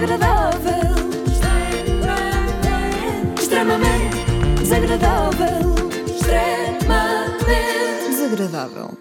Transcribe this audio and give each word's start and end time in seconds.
desagradável. 0.00 0.94
Extremamente 3.36 4.16
desagradável. 4.58 5.55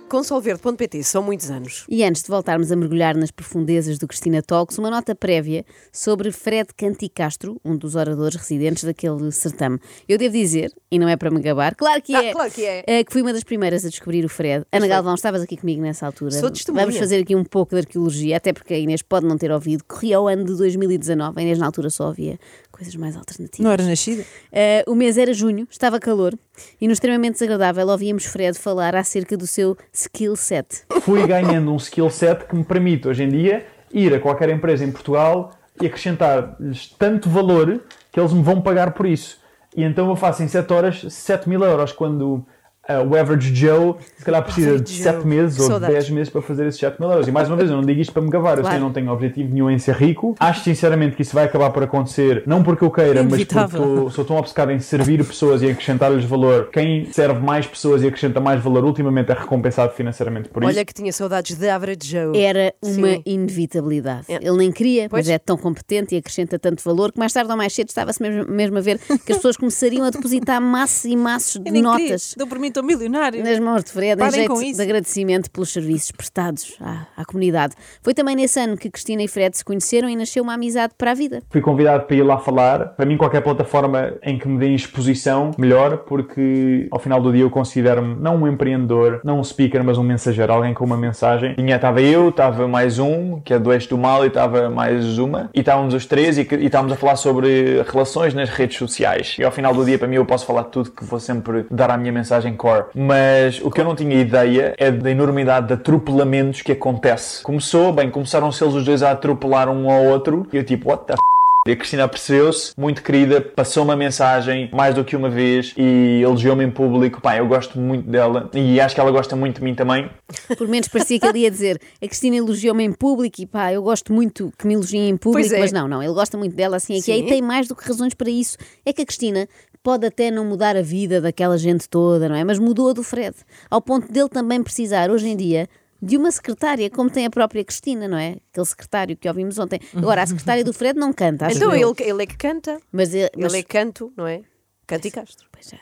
Desagradável. 0.05 0.10
Com 0.10 0.23
solverde.pt, 0.23 1.04
são 1.04 1.23
muitos 1.23 1.49
anos. 1.49 1.86
E 1.89 2.04
antes 2.04 2.21
de 2.23 2.29
voltarmos 2.29 2.71
a 2.71 2.76
mergulhar 2.76 3.15
nas 3.15 3.31
profundezas 3.31 3.97
do 3.97 4.08
Cristina 4.08 4.42
Talks, 4.42 4.78
uma 4.78 4.89
nota 4.89 5.15
prévia 5.15 5.65
sobre 5.92 6.31
Fred 6.31 6.70
Canticastro, 6.78 7.60
um 7.65 7.76
dos 7.76 7.96
oradores 7.96 8.35
residentes 8.35 8.83
daquele 8.83 9.31
certame. 9.31 9.79
Eu 10.07 10.17
devo 10.17 10.33
dizer, 10.33 10.71
e 10.92 10.99
não 10.99 11.10
é 11.10 11.15
para 11.17 11.31
me 11.31 11.42
gabar, 11.42 11.76
claro 11.76 12.02
que 12.02 12.15
Ah, 12.15 12.24
é, 12.24 12.31
claro 12.31 12.52
que 12.52 12.63
é. 12.63 12.83
eh, 12.85 13.03
que 13.03 13.12
fui 13.12 13.21
uma 13.21 13.33
das 13.33 13.44
primeiras 13.44 13.83
a 13.83 13.89
descobrir 13.89 14.24
o 14.24 14.29
Fred. 14.29 14.65
Ana 14.71 14.88
Galvão, 14.88 15.15
estavas 15.15 15.42
aqui 15.42 15.57
comigo 15.57 15.81
nessa 15.81 16.05
altura. 16.05 16.31
Sou 16.31 16.52
testemunha. 16.52 16.85
Vamos 16.85 16.99
fazer 16.99 17.22
aqui 17.22 17.35
um 17.35 17.44
pouco 17.44 17.73
de 17.76 17.81
arqueologia, 17.81 18.38
até 18.38 18.53
porque 18.53 18.73
a 18.73 18.80
Inês 18.80 19.02
pode 19.02 19.26
não 19.26 19.38
ter 19.38 19.52
ouvido. 19.52 19.84
Corria 19.85 20.22
o 20.22 20.27
ano 20.27 20.44
de 20.45 20.55
2019, 20.55 21.40
a 21.40 21.41
Inês 21.41 21.57
na 21.57 21.65
altura 21.65 21.90
só 21.90 22.07
ouvia 22.07 22.37
coisas 22.75 22.95
mais 22.95 23.15
alternativas. 23.15 23.63
Não 23.63 23.71
era 23.71 23.84
nascida? 23.84 24.25
Eh, 24.52 24.84
o 24.85 24.93
mês 24.93 25.17
era 25.17 25.34
junho, 25.34 25.65
estava 25.71 25.97
calor 25.97 26.38
e 26.79 26.88
no 26.88 26.93
extremamente 26.93 27.34
desagradável 27.34 27.88
ouvíamos 27.88 28.25
Fred 28.25 28.57
falar 28.57 28.95
acerca 28.95 29.38
do 29.38 29.48
seu 29.48 29.77
skill 29.93 30.35
set. 30.35 30.84
fui 31.01 31.25
ganhando 31.25 31.71
um 31.71 31.77
skill 31.77 32.09
set 32.09 32.45
que 32.45 32.55
me 32.55 32.65
permite 32.65 33.07
hoje 33.07 33.23
em 33.23 33.29
dia 33.29 33.65
ir 33.93 34.13
a 34.13 34.20
qualquer 34.20 34.49
empresa 34.49 34.84
em 34.84 34.91
Portugal 34.91 35.51
e 35.81 35.85
acrescentar-lhes 35.85 36.93
tanto 36.99 37.29
valor 37.29 37.81
que 38.11 38.20
eles 38.20 38.34
me 38.34 38.43
vão 38.43 38.61
pagar 38.61 38.91
por 38.91 39.05
isso. 39.05 39.39
E 39.76 39.84
então 39.84 40.09
eu 40.09 40.15
faço 40.15 40.43
em 40.43 40.48
7 40.48 40.73
horas 40.73 41.05
7 41.09 41.48
mil 41.48 41.63
euros, 41.63 41.91
quando 41.93 42.45
ah, 42.88 43.02
o 43.02 43.16
average 43.16 43.53
Joe 43.55 43.95
se 44.17 44.23
calhar 44.25 44.44
precisa 44.44 44.80
de 44.80 44.89
7 44.89 45.26
meses 45.26 45.59
ou 45.59 45.66
de 45.66 45.71
Saudades. 45.71 45.95
10 45.95 46.09
meses 46.12 46.30
para 46.30 46.41
fazer 46.41 46.67
esses 46.67 46.80
7 46.80 46.99
mil 46.99 47.09
euros. 47.09 47.27
E 47.27 47.31
mais 47.31 47.48
uma 47.48 47.55
vez, 47.57 47.70
eu 47.70 47.76
não 47.77 47.84
digo 47.84 47.99
isto 48.02 48.12
para 48.13 48.21
me 48.21 48.30
gabar, 48.30 48.52
eu 48.52 48.55
sei, 48.57 48.63
Claro. 48.63 48.77
eu 48.77 48.81
não 48.81 48.91
tenho 48.93 49.12
objetivo 49.12 49.53
nenhum 49.53 49.70
em 49.70 49.77
ser 49.80 49.95
rico. 49.95 50.35
Acho 50.39 50.63
sinceramente 50.63 51.16
que 51.16 51.21
isso 51.21 51.34
vai 51.34 51.45
acabar 51.45 51.70
por 51.71 51.84
acontecer, 51.84 52.43
não 52.45 52.63
porque 52.63 52.84
eu 52.84 52.91
queira, 52.91 53.23
mas 53.23 53.43
porque 53.43 54.09
sou 54.12 54.24
tão 54.26 54.37
obcecado 54.37 54.71
em 54.71 54.79
servir 54.79 55.24
pessoas 55.26 55.62
e 55.62 55.70
acrescentar-lhes 55.70 56.26
valor. 56.26 56.70
Quem 56.71 57.05
serve 57.12 57.40
mais 57.40 57.65
pessoas 57.65 58.04
e 58.04 58.07
acrescenta 58.07 58.40
mais 58.40 58.62
valor, 58.62 58.84
ultimamente 58.85 59.31
é 59.31 59.35
recompensado 59.35 59.93
financeiramente 59.93 60.49
por 60.49 60.63
isso. 60.63 60.71
Olha 60.71 60.85
que 60.85 60.93
tinha 60.93 61.12
saudades 61.12 61.57
de 61.57 61.70
Average 61.70 61.99
Joe. 62.04 62.37
Era 62.40 62.74
uma 62.84 63.07
Sim. 63.13 63.21
inevitabilidade. 63.26 64.26
É. 64.30 64.36
Ele 64.36 64.58
nem 64.58 64.72
queria, 64.72 65.09
Pois. 65.09 65.26
mas 65.26 65.30
é 65.34 65.40
tão 65.40 65.58
competente 65.58 66.16
e 66.16 66.18
acrescenta 66.18 66.59
tanto 66.59 66.84
valor 66.84 67.12
que 67.12 67.20
mais 67.20 67.34
tarde 67.34 67.50
ou 67.52 67.58
mais 67.58 67.74
cedo 67.74 67.90
estava-se 67.90 68.22
mesmo, 68.22 68.52
mesmo 68.52 68.78
a 68.78 68.81
ver 68.81 69.00
que 69.00 69.31
as 69.31 69.38
pessoas 69.38 69.58
começariam 69.58 70.06
a 70.06 70.09
depositar 70.09 70.62
maços 70.62 71.06
e 71.06 71.16
maços 71.16 71.56
Eu 71.58 71.64
de 71.64 71.72
nem 71.72 71.81
notas 71.81 72.34
queria. 72.34 72.48
Por 72.48 72.59
mim, 72.59 72.72
estou 72.76 72.84
milionário. 72.84 73.44
nas 73.44 73.59
mãos 73.59 73.84
de 73.84 73.92
Fred 73.92 74.14
em 74.14 74.18
Parem 74.18 74.34
jeito 74.34 74.54
com 74.54 74.62
isso. 74.62 74.78
de 74.78 74.81
agradecimento 74.81 75.50
pelos 75.50 75.72
serviços 75.72 76.12
prestados 76.12 76.78
à, 76.81 77.08
à 77.16 77.26
comunidade. 77.26 77.73
Foi 78.02 78.14
também 78.14 78.36
nesse 78.36 78.59
ano 78.59 78.76
que 78.76 78.90
Cristina 78.90 79.23
e 79.23 79.28
Fred 79.28 79.56
se 79.58 79.64
conheceram 79.64 80.09
e 80.09 80.16
nasceu 80.16 80.44
uma 80.44 80.54
amizade 80.54 80.94
para 80.98 81.12
a 81.12 81.14
vida. 81.14 81.42
Fui 81.50 81.62
convidado 81.62 82.03
para 82.03 82.16
ir 82.16 82.23
lá 82.23 82.38
falar. 82.38 82.90
Para 82.96 83.06
mim, 83.06 83.18
qualquer 83.18 83.42
plataforma 83.42 84.14
em 84.22 84.38
que 84.38 84.48
me 84.48 84.59
deem 84.59 84.76
exposição, 84.76 85.52
melhor, 85.58 86.00
porque 86.00 86.88
ao 86.92 87.00
final 87.00 87.22
do 87.22 87.31
dia 87.31 87.44
eu 87.44 87.50
considero-me 87.50 88.16
não 88.16 88.36
um 88.36 88.48
empreendedor, 88.48 89.22
não 89.23 89.40
um 89.40 89.44
speaker, 89.44 89.84
mas 89.84 89.98
um 89.98 90.03
mensageiro, 90.03 90.52
alguém 90.52 90.73
com 90.73 90.84
uma 90.84 90.98
mensagem. 90.98 91.56
Tinha, 91.56 91.76
estava 91.76 92.02
eu, 92.02 92.30
estava 92.30 92.68
mais 92.68 93.00
um, 93.00 93.40
que 93.42 93.53
é 93.53 93.59
do 93.59 93.72
eixo 93.72 93.90
do 93.90 93.98
mal, 93.98 94.23
e 94.23 94.28
estava 94.28 94.70
mais 94.70 95.18
uma, 95.18 95.50
e 95.53 95.59
estávamos 95.59 95.94
os 95.94 96.06
três 96.06 96.38
e, 96.38 96.42
e 96.42 96.66
estávamos 96.66 96.94
a 96.94 96.96
falar 96.96 97.16
sobre 97.16 97.81
relações 97.84 98.34
nas 98.34 98.50
redes 98.50 98.78
sociais. 98.78 99.38
E 99.40 99.44
ao 99.44 99.52
final 99.52 99.73
do 99.73 99.86
dia, 99.86 99.98
para 99.98 100.08
mim, 100.08 100.16
eu 100.16 100.26
posso 100.26 100.46
falar 100.46 100.66
tudo 100.66 100.92
que 100.92 101.03
vou 101.03 101.20
sempre 101.20 101.66
dar 101.72 101.90
a 101.92 101.98
minha 101.98 102.12
mensagem 102.12 102.56
core. 102.66 102.86
Mas 102.96 103.62
o 103.62 103.70
que 103.70 103.80
eu 103.80 103.86
não 103.86 103.96
tinha 103.96 104.20
ideia 104.20 104.74
é 104.80 104.90
da 104.90 105.12
enormidade 105.12 105.68
de 105.68 105.74
atropelamentos 105.74 106.64
que 106.64 106.72
acontece. 106.72 107.44
Começou, 107.44 107.94
bem, 107.94 108.10
começaram-se 108.10 108.64
eles 108.64 108.74
os 108.74 108.84
dois 108.84 109.04
a 109.04 109.12
atropelar 109.12 109.70
um 109.70 109.88
ao 109.90 110.04
outro, 110.06 110.48
e 110.52 110.58
eu 110.58 110.64
tipo, 110.64 110.90
what 110.90 111.06
the 111.06 111.14
f? 111.14 111.20
E 111.68 111.72
a 111.72 111.76
Cristina 111.76 112.08
percebeu-se, 112.08 112.74
muito 112.78 113.02
querida, 113.02 113.42
passou 113.42 113.84
uma 113.84 113.96
mensagem 113.96 114.70
mais 114.72 114.94
do 114.94 115.04
que 115.04 115.16
uma 115.16 115.32
vez 115.32 115.74
e 115.76 116.22
elogiou-me 116.22 116.64
em 116.64 116.70
público. 116.70 117.20
Pá, 117.20 117.38
eu 117.38 117.48
gosto 117.48 117.80
muito 117.80 118.08
dela 118.08 118.52
e 118.54 118.80
acho 118.80 118.94
que 118.94 119.02
ela 119.02 119.09
gosta 119.09 119.36
muito 119.36 119.56
de 119.56 119.64
mim 119.64 119.74
também. 119.74 120.08
Por 120.56 120.68
menos 120.68 120.88
parecia 120.88 121.20
que 121.20 121.25
ele 121.25 121.40
ia 121.40 121.50
dizer 121.50 121.81
a 122.00 122.08
Cristina 122.08 122.36
elogiou-me 122.36 122.84
em 122.84 122.92
público 122.92 123.42
e 123.42 123.48
pá, 123.48 123.74
eu 123.74 123.81
gosto 123.81 124.14
muito 124.14 124.54
que 124.59 124.68
me 124.68 124.75
elogiem 124.75 125.09
em 125.09 125.18
público, 125.18 125.56
é. 125.56 125.59
mas 125.59 125.72
não, 125.72 125.88
não, 125.88 126.04
ele 126.04 126.14
gosta 126.14 126.38
muito 126.38 126.56
dela 126.56 126.78
assim 126.78 126.94
aqui 126.94 127.02
Sim. 127.02 127.25
e 127.25 127.28
tem 127.30 127.42
mais 127.42 127.68
do 127.68 127.75
que 127.75 127.84
razões 127.84 128.14
para 128.14 128.30
isso. 128.30 128.59
É 128.86 128.94
que 128.94 129.02
a 129.02 129.06
Cristina 129.06 129.48
pode 129.85 130.07
até 130.07 130.31
não 130.31 130.44
mudar 130.44 130.75
a 130.75 130.81
vida 130.81 131.22
daquela 131.22 131.59
gente 131.59 131.88
toda, 131.88 132.28
não 132.28 132.35
é? 132.35 132.44
Mas 132.44 132.57
mudou 132.57 132.90
a 132.90 132.94
do 132.94 133.03
Fred, 133.03 133.35
ao 133.69 133.79
ponto 133.79 134.12
dele 134.12 134.28
também 134.29 134.63
precisar 134.63 135.12
hoje 135.12 135.28
em 135.29 135.38
dia 135.38 135.69
de 136.01 136.18
uma 136.18 136.31
secretária, 136.31 136.90
como 136.90 137.07
tem 137.07 137.28
a 137.28 137.29
própria 137.29 137.63
Cristina, 137.63 138.07
não 138.07 138.18
é? 138.18 138.38
Aquele 138.51 138.66
secretário 138.66 139.16
que 139.16 139.28
ouvimos 139.28 139.59
ontem. 139.59 139.79
Agora, 139.95 140.24
a 140.24 140.25
secretária 140.25 140.63
do 140.63 140.74
Fred 140.74 141.00
não 141.00 141.13
canta, 141.13 141.51
Então 141.51 141.72
ele, 141.72 141.94
ele 142.00 142.24
é 142.24 142.25
que 142.25 142.35
canta. 142.35 142.79
Mas, 142.91 143.13
ele, 143.13 143.29
mas 143.38 143.53
Ele 143.53 143.62
é 143.62 143.63
canto, 143.63 144.12
não 144.18 144.25
é? 144.25 144.41
Canto 144.88 145.07
e 145.07 145.12
Castro. 145.12 145.47
Pois 145.51 145.68
já, 145.68 145.78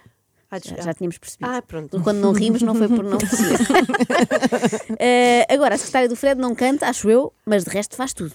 Ah, 0.51 0.59
já, 0.61 0.81
já 0.81 0.93
tínhamos 0.93 1.17
percebido. 1.17 1.49
Ah, 1.49 1.61
pronto. 1.61 2.01
Quando 2.01 2.17
não 2.19 2.33
rimos, 2.33 2.61
não 2.61 2.75
foi 2.75 2.89
por 2.89 3.05
não 3.05 3.17
perceber. 3.17 3.57
Eh, 4.99 5.45
agora, 5.49 5.75
a 5.75 5.77
secretária 5.77 6.09
do 6.09 6.15
Fred 6.17 6.39
não 6.41 6.53
canta, 6.53 6.87
acho 6.87 7.09
eu, 7.09 7.31
mas 7.45 7.63
de 7.63 7.69
resto 7.69 7.95
faz 7.95 8.13
tudo. 8.13 8.33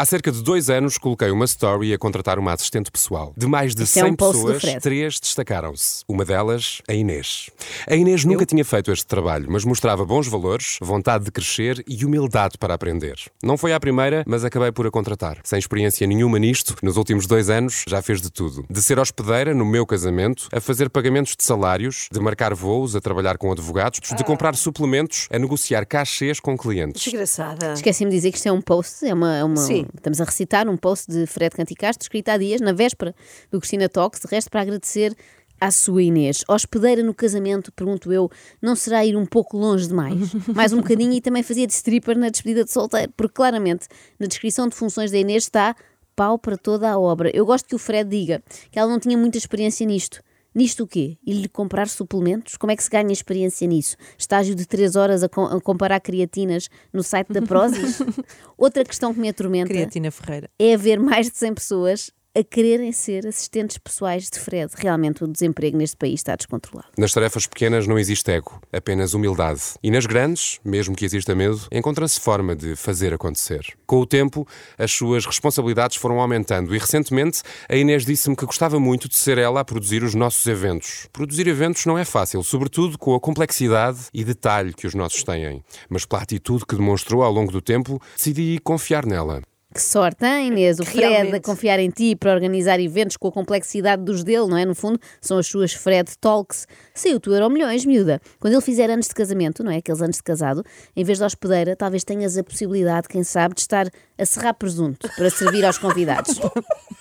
Há 0.00 0.04
cerca 0.06 0.32
de 0.32 0.42
dois 0.42 0.70
anos 0.70 0.96
coloquei 0.96 1.30
uma 1.30 1.44
story 1.44 1.92
a 1.92 1.98
contratar 1.98 2.38
uma 2.38 2.54
assistente 2.54 2.90
pessoal. 2.90 3.34
De 3.36 3.46
mais 3.46 3.74
de 3.74 3.82
é 3.82 3.84
100 3.84 4.04
um 4.04 4.16
post 4.16 4.40
do 4.40 4.54
pessoas, 4.54 4.82
três 4.82 5.20
destacaram-se. 5.20 6.02
Uma 6.08 6.24
delas, 6.24 6.80
a 6.88 6.94
Inês. 6.94 7.50
A 7.86 7.94
Inês 7.94 8.24
nunca 8.24 8.46
tinha 8.46 8.64
feito 8.64 8.90
este 8.90 9.04
trabalho, 9.06 9.46
mas 9.50 9.62
mostrava 9.62 10.02
bons 10.02 10.26
valores, 10.26 10.78
vontade 10.80 11.26
de 11.26 11.30
crescer 11.30 11.84
e 11.86 12.02
humildade 12.02 12.56
para 12.56 12.72
aprender. 12.72 13.16
Não 13.42 13.58
foi 13.58 13.74
à 13.74 13.78
primeira, 13.78 14.24
mas 14.26 14.42
acabei 14.42 14.72
por 14.72 14.86
a 14.86 14.90
contratar. 14.90 15.36
Sem 15.44 15.58
experiência 15.58 16.06
nenhuma 16.06 16.38
nisto, 16.38 16.74
nos 16.82 16.96
últimos 16.96 17.26
dois 17.26 17.50
anos 17.50 17.84
já 17.86 18.00
fez 18.00 18.22
de 18.22 18.30
tudo. 18.30 18.64
De 18.70 18.80
ser 18.80 18.98
hospedeira 18.98 19.52
no 19.52 19.66
meu 19.66 19.84
casamento, 19.84 20.48
a 20.50 20.62
fazer 20.62 20.88
pagamentos 20.88 21.36
de 21.36 21.44
salários, 21.44 22.08
de 22.10 22.20
marcar 22.20 22.54
voos, 22.54 22.96
a 22.96 23.02
trabalhar 23.02 23.36
com 23.36 23.52
advogados, 23.52 24.00
de 24.16 24.24
comprar 24.24 24.56
suplementos, 24.56 25.28
a 25.30 25.38
negociar 25.38 25.84
cachês 25.84 26.40
com 26.40 26.56
clientes. 26.56 27.02
Desgraçada. 27.02 27.74
Esqueci-me 27.74 28.10
de 28.10 28.16
dizer 28.16 28.30
que 28.30 28.38
isto 28.38 28.46
é 28.48 28.52
um 28.52 28.62
post, 28.62 29.04
é 29.06 29.12
uma, 29.12 29.36
é 29.36 29.44
uma- 29.44 29.56
Sim. 29.58 29.89
Estamos 29.96 30.20
a 30.20 30.24
recitar 30.24 30.68
um 30.68 30.76
post 30.76 31.10
de 31.10 31.26
Fred 31.26 31.54
Canticastro, 31.54 32.02
escrito 32.02 32.28
há 32.28 32.36
dias, 32.36 32.60
na 32.60 32.72
véspera 32.72 33.14
do 33.50 33.58
Cristina 33.58 33.88
Talks, 33.88 34.20
de 34.20 34.26
resto 34.28 34.50
para 34.50 34.62
agradecer 34.62 35.14
à 35.60 35.70
sua 35.70 36.02
Inês. 36.02 36.42
Hospedeira 36.48 37.02
no 37.02 37.12
casamento, 37.12 37.70
pergunto 37.72 38.12
eu, 38.12 38.30
não 38.62 38.74
será 38.74 39.04
ir 39.04 39.16
um 39.16 39.26
pouco 39.26 39.56
longe 39.56 39.86
demais? 39.86 40.32
Mais 40.54 40.72
um 40.72 40.78
bocadinho 40.78 41.12
e 41.12 41.20
também 41.20 41.42
fazia 41.42 41.66
de 41.66 41.72
stripper 41.72 42.16
na 42.16 42.30
despedida 42.30 42.64
de 42.64 42.72
solteiro, 42.72 43.12
porque 43.16 43.34
claramente 43.34 43.86
na 44.18 44.26
descrição 44.26 44.68
de 44.68 44.74
funções 44.74 45.10
da 45.10 45.18
Inês 45.18 45.44
está 45.44 45.76
pau 46.16 46.38
para 46.38 46.56
toda 46.56 46.90
a 46.90 46.98
obra. 46.98 47.30
Eu 47.34 47.44
gosto 47.44 47.66
que 47.68 47.74
o 47.74 47.78
Fred 47.78 48.08
diga 48.08 48.42
que 48.70 48.78
ela 48.78 48.90
não 48.90 48.98
tinha 48.98 49.16
muita 49.16 49.38
experiência 49.38 49.86
nisto. 49.86 50.22
Nisto 50.54 50.84
o 50.84 50.86
quê? 50.86 51.16
Ir-lhe 51.24 51.48
comprar 51.48 51.88
suplementos? 51.88 52.56
Como 52.56 52.72
é 52.72 52.76
que 52.76 52.82
se 52.82 52.90
ganha 52.90 53.12
experiência 53.12 53.66
nisso? 53.68 53.96
Estágio 54.18 54.54
de 54.54 54.66
3 54.66 54.96
horas 54.96 55.22
a, 55.22 55.28
com- 55.28 55.44
a 55.44 55.60
comparar 55.60 56.00
creatinas 56.00 56.68
no 56.92 57.02
site 57.02 57.32
da 57.32 57.40
Prozis? 57.42 57.98
Outra 58.58 58.84
questão 58.84 59.14
que 59.14 59.20
me 59.20 59.28
atormenta 59.28 59.68
Creatina 59.68 60.10
Ferreira. 60.10 60.50
é 60.58 60.74
haver 60.74 60.98
mais 60.98 61.30
de 61.30 61.36
100 61.36 61.54
pessoas 61.54 62.10
a 62.32 62.44
quererem 62.44 62.92
ser 62.92 63.26
assistentes 63.26 63.76
pessoais 63.76 64.30
de 64.30 64.38
Fred. 64.38 64.72
Realmente 64.76 65.24
o 65.24 65.26
desemprego 65.26 65.76
neste 65.76 65.96
país 65.96 66.20
está 66.20 66.36
descontrolado. 66.36 66.88
Nas 66.96 67.12
tarefas 67.12 67.46
pequenas 67.46 67.88
não 67.88 67.98
existe 67.98 68.30
ego, 68.30 68.60
apenas 68.72 69.14
humildade. 69.14 69.60
E 69.82 69.90
nas 69.90 70.06
grandes, 70.06 70.60
mesmo 70.64 70.94
que 70.94 71.04
exista 71.04 71.34
medo, 71.34 71.60
encontra-se 71.72 72.20
forma 72.20 72.54
de 72.54 72.76
fazer 72.76 73.12
acontecer. 73.12 73.66
Com 73.84 73.98
o 73.98 74.06
tempo, 74.06 74.46
as 74.78 74.92
suas 74.92 75.26
responsabilidades 75.26 75.96
foram 75.96 76.20
aumentando 76.20 76.74
e 76.74 76.78
recentemente 76.78 77.42
a 77.68 77.74
Inês 77.74 78.04
disse-me 78.04 78.36
que 78.36 78.46
gostava 78.46 78.78
muito 78.78 79.08
de 79.08 79.16
ser 79.16 79.36
ela 79.36 79.60
a 79.60 79.64
produzir 79.64 80.04
os 80.04 80.14
nossos 80.14 80.46
eventos. 80.46 81.08
Produzir 81.12 81.48
eventos 81.48 81.84
não 81.84 81.98
é 81.98 82.04
fácil, 82.04 82.42
sobretudo 82.44 82.96
com 82.96 83.14
a 83.14 83.20
complexidade 83.20 84.06
e 84.14 84.22
detalhe 84.22 84.72
que 84.72 84.86
os 84.86 84.94
nossos 84.94 85.24
têm. 85.24 85.64
Mas 85.88 86.06
pela 86.06 86.22
atitude 86.22 86.64
que 86.64 86.76
demonstrou 86.76 87.22
ao 87.24 87.32
longo 87.32 87.50
do 87.50 87.60
tempo, 87.60 88.00
decidi 88.16 88.60
confiar 88.62 89.04
nela. 89.04 89.42
Que 89.72 89.80
sorte, 89.80 90.24
hein, 90.24 90.48
Inês? 90.48 90.80
O 90.80 90.84
Fred 90.84 91.06
Realmente. 91.06 91.36
a 91.36 91.40
confiar 91.40 91.78
em 91.78 91.90
ti 91.90 92.16
para 92.16 92.32
organizar 92.32 92.80
eventos 92.80 93.16
com 93.16 93.28
a 93.28 93.32
complexidade 93.32 94.02
dos 94.02 94.24
dele, 94.24 94.48
não 94.48 94.56
é? 94.56 94.64
No 94.64 94.74
fundo, 94.74 94.98
são 95.20 95.38
as 95.38 95.46
suas 95.46 95.72
Fred 95.72 96.10
Talks. 96.20 96.66
Saiu 96.92 97.20
tu 97.20 97.32
euro 97.32 97.48
milhões, 97.48 97.84
miúda. 97.86 98.20
Quando 98.40 98.54
ele 98.54 98.62
fizer 98.62 98.90
anos 98.90 99.06
de 99.06 99.14
casamento, 99.14 99.62
não 99.62 99.70
é? 99.70 99.76
Aqueles 99.76 100.02
anos 100.02 100.16
de 100.16 100.24
casado, 100.24 100.64
em 100.96 101.04
vez 101.04 101.18
de 101.18 101.24
hospedeira, 101.24 101.76
talvez 101.76 102.02
tenhas 102.02 102.36
a 102.36 102.42
possibilidade, 102.42 103.06
quem 103.06 103.22
sabe, 103.22 103.54
de 103.54 103.60
estar 103.60 103.86
a 104.18 104.26
serrar 104.26 104.54
presunto 104.54 105.08
para 105.16 105.30
servir 105.30 105.64
aos 105.64 105.78
convidados. 105.78 106.40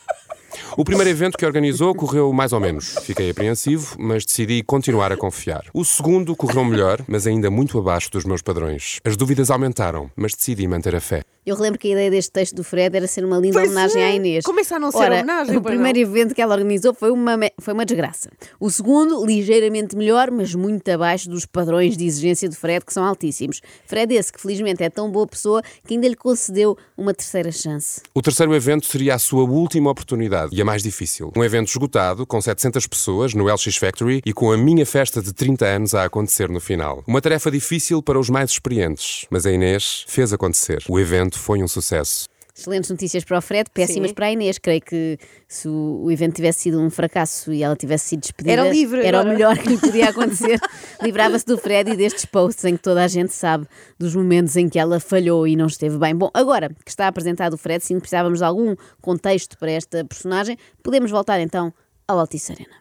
O 0.78 0.84
primeiro 0.84 1.10
evento 1.10 1.38
que 1.38 1.46
organizou 1.46 1.94
correu 1.96 2.32
mais 2.34 2.54
ou 2.54 2.60
menos. 2.60 2.96
Fiquei 3.04 3.30
apreensivo, 3.30 3.96
mas 4.00 4.26
decidi 4.26 4.64
continuar 4.64 5.12
a 5.12 5.18
confiar. 5.18 5.64
O 5.74 5.84
segundo 5.84 6.36
correu 6.36 6.64
melhor, 6.64 7.02
mas 7.08 7.26
ainda 7.28 7.50
muito 7.50 7.78
abaixo 7.78 8.10
dos 8.12 8.26
meus 8.26 8.42
padrões. 8.42 9.00
As 9.04 9.18
dúvidas 9.18 9.50
aumentaram, 9.52 10.10
mas 10.16 10.34
decidi 10.34 10.68
manter 10.68 10.96
a 10.96 11.00
fé. 11.02 11.22
Eu 11.46 11.56
relembro 11.56 11.80
que 11.80 11.88
a 11.88 11.92
ideia 11.92 12.12
deste 12.12 12.32
texto 12.32 12.56
do 12.56 12.64
Fred 12.64 12.96
era 12.96 13.08
ser 13.08 13.26
uma 13.26 13.38
linda 13.40 13.54
Pois 13.56 13.70
homenagem 13.72 14.02
é. 14.04 14.06
à 14.08 14.12
Inês. 14.14 14.46
Começa 14.46 14.76
a 14.76 14.80
não 14.80 14.92
ser 14.92 14.98
Ora, 15.00 15.16
homenagem, 15.16 15.58
O 15.58 15.62
primeiro 15.62 15.98
não. 16.00 16.06
evento 16.08 16.36
que 16.36 16.42
ela 16.42 16.54
organizou 16.54 16.94
foi 16.94 17.10
uma, 17.12 17.36
me- 17.38 17.52
foi 17.60 17.74
uma 17.74 17.86
desgraça. 17.86 18.30
O 18.60 18.70
segundo, 18.70 19.26
ligeiramente 19.26 19.96
melhor, 19.96 20.30
mas 20.30 20.54
muito 20.54 20.88
abaixo 20.92 21.28
dos 21.30 21.46
padrões 21.48 21.98
de 21.98 22.06
exigência 22.06 22.48
do 22.48 22.56
Fred, 22.56 22.86
que 22.86 22.94
são 22.94 23.04
altíssimos. 23.04 23.62
Fred, 23.88 24.14
esse 24.14 24.32
que 24.32 24.40
felizmente 24.40 24.84
é 24.84 24.90
tão 24.92 25.10
boa 25.10 25.26
pessoa 25.26 25.64
que 25.88 25.96
ainda 25.96 26.08
lhe 26.08 26.16
concedeu 26.16 26.78
uma 26.96 27.14
terceira 27.16 27.52
chance. 27.52 28.02
O 28.14 28.22
terceiro 28.22 28.54
evento 28.54 28.86
seria 28.86 29.16
a 29.16 29.20
sua 29.20 29.44
última 29.44 29.90
oportunidade 29.90 30.49
e 30.52 30.62
a 30.62 30.66
mais 30.66 30.84
difícil. 30.84 31.32
Um 31.36 31.44
evento 31.44 31.68
esgotado, 31.68 32.26
com 32.26 32.42
700 32.42 32.88
pessoas, 32.88 33.34
no 33.34 33.46
LX 33.46 33.76
Factory 33.78 34.22
e 34.26 34.34
com 34.34 34.52
a 34.52 34.58
minha 34.58 34.86
festa 34.86 35.22
de 35.22 35.34
30 35.34 35.66
anos 35.66 35.94
a 35.94 36.06
acontecer 36.06 36.50
no 36.50 36.60
final. 36.60 37.04
Uma 37.08 37.22
tarefa 37.22 37.52
difícil 37.52 38.02
para 38.02 38.20
os 38.20 38.30
mais 38.30 38.52
experientes, 38.52 39.26
mas 39.30 39.46
a 39.46 39.52
Inês 39.52 40.06
fez 40.08 40.34
acontecer. 40.34 40.84
O 40.88 41.00
evento 41.00 41.38
foi 41.38 41.62
um 41.64 41.68
sucesso. 41.68 42.28
Excelentes 42.60 42.90
notícias 42.90 43.24
para 43.24 43.38
o 43.38 43.42
Fred, 43.42 43.70
péssimas 43.74 44.10
Sim. 44.10 44.14
para 44.16 44.26
a 44.26 44.32
Inês. 44.32 44.58
Creio 44.58 44.82
que 44.82 45.18
se 45.48 45.70
o, 45.70 46.12
evento 46.12 46.36
tivesse 46.36 46.64
sido 46.64 46.80
um 46.82 46.90
fracasso 46.90 47.54
e 47.54 47.64
ela 47.64 47.76
tivesse 47.76 48.10
sido 48.10 48.20
despedida, 48.20 48.52
Era 48.52 48.70
livre 48.70 49.00
era 49.06 49.18
o 49.18 49.22
agora. 49.22 49.34
melhor 49.34 49.58
que 49.58 49.70
lhe 49.70 49.78
podia 49.78 50.10
acontecer. 50.10 50.60
Livrava-se 51.02 51.46
do 51.46 51.58
Fred 51.58 51.92
e 51.92 51.96
destes 51.96 52.26
posts 52.26 52.66
em 52.66 52.76
que 52.76 52.84
toda 52.84 53.02
a 53.02 53.08
gente 53.08 53.32
sabe 53.34 53.66
dos 53.98 54.14
momentos 54.14 54.58
em 54.58 54.68
que 54.68 54.78
ela 54.78 55.00
falhou 55.00 55.48
e 55.48 55.56
não 55.56 55.68
esteve 55.68 55.98
bem. 55.98 56.14
Bom, 56.14 56.30
agora 56.34 56.70
que 56.84 56.92
está 56.92 57.08
apresentado 57.08 57.54
o 57.54 57.58
Fred, 57.58 57.82
se 57.84 57.96
precisávamos 57.96 58.40
de 58.40 58.46
algum 58.46 58.76
contexto 59.02 59.58
para 59.58 59.72
esta 59.72 60.04
personagem, 60.04 60.58
podemos 60.84 61.10
voltar 61.12 61.40
então 61.40 61.74
ao 62.08 62.20
Altice 62.20 62.52
Arena. 62.52 62.76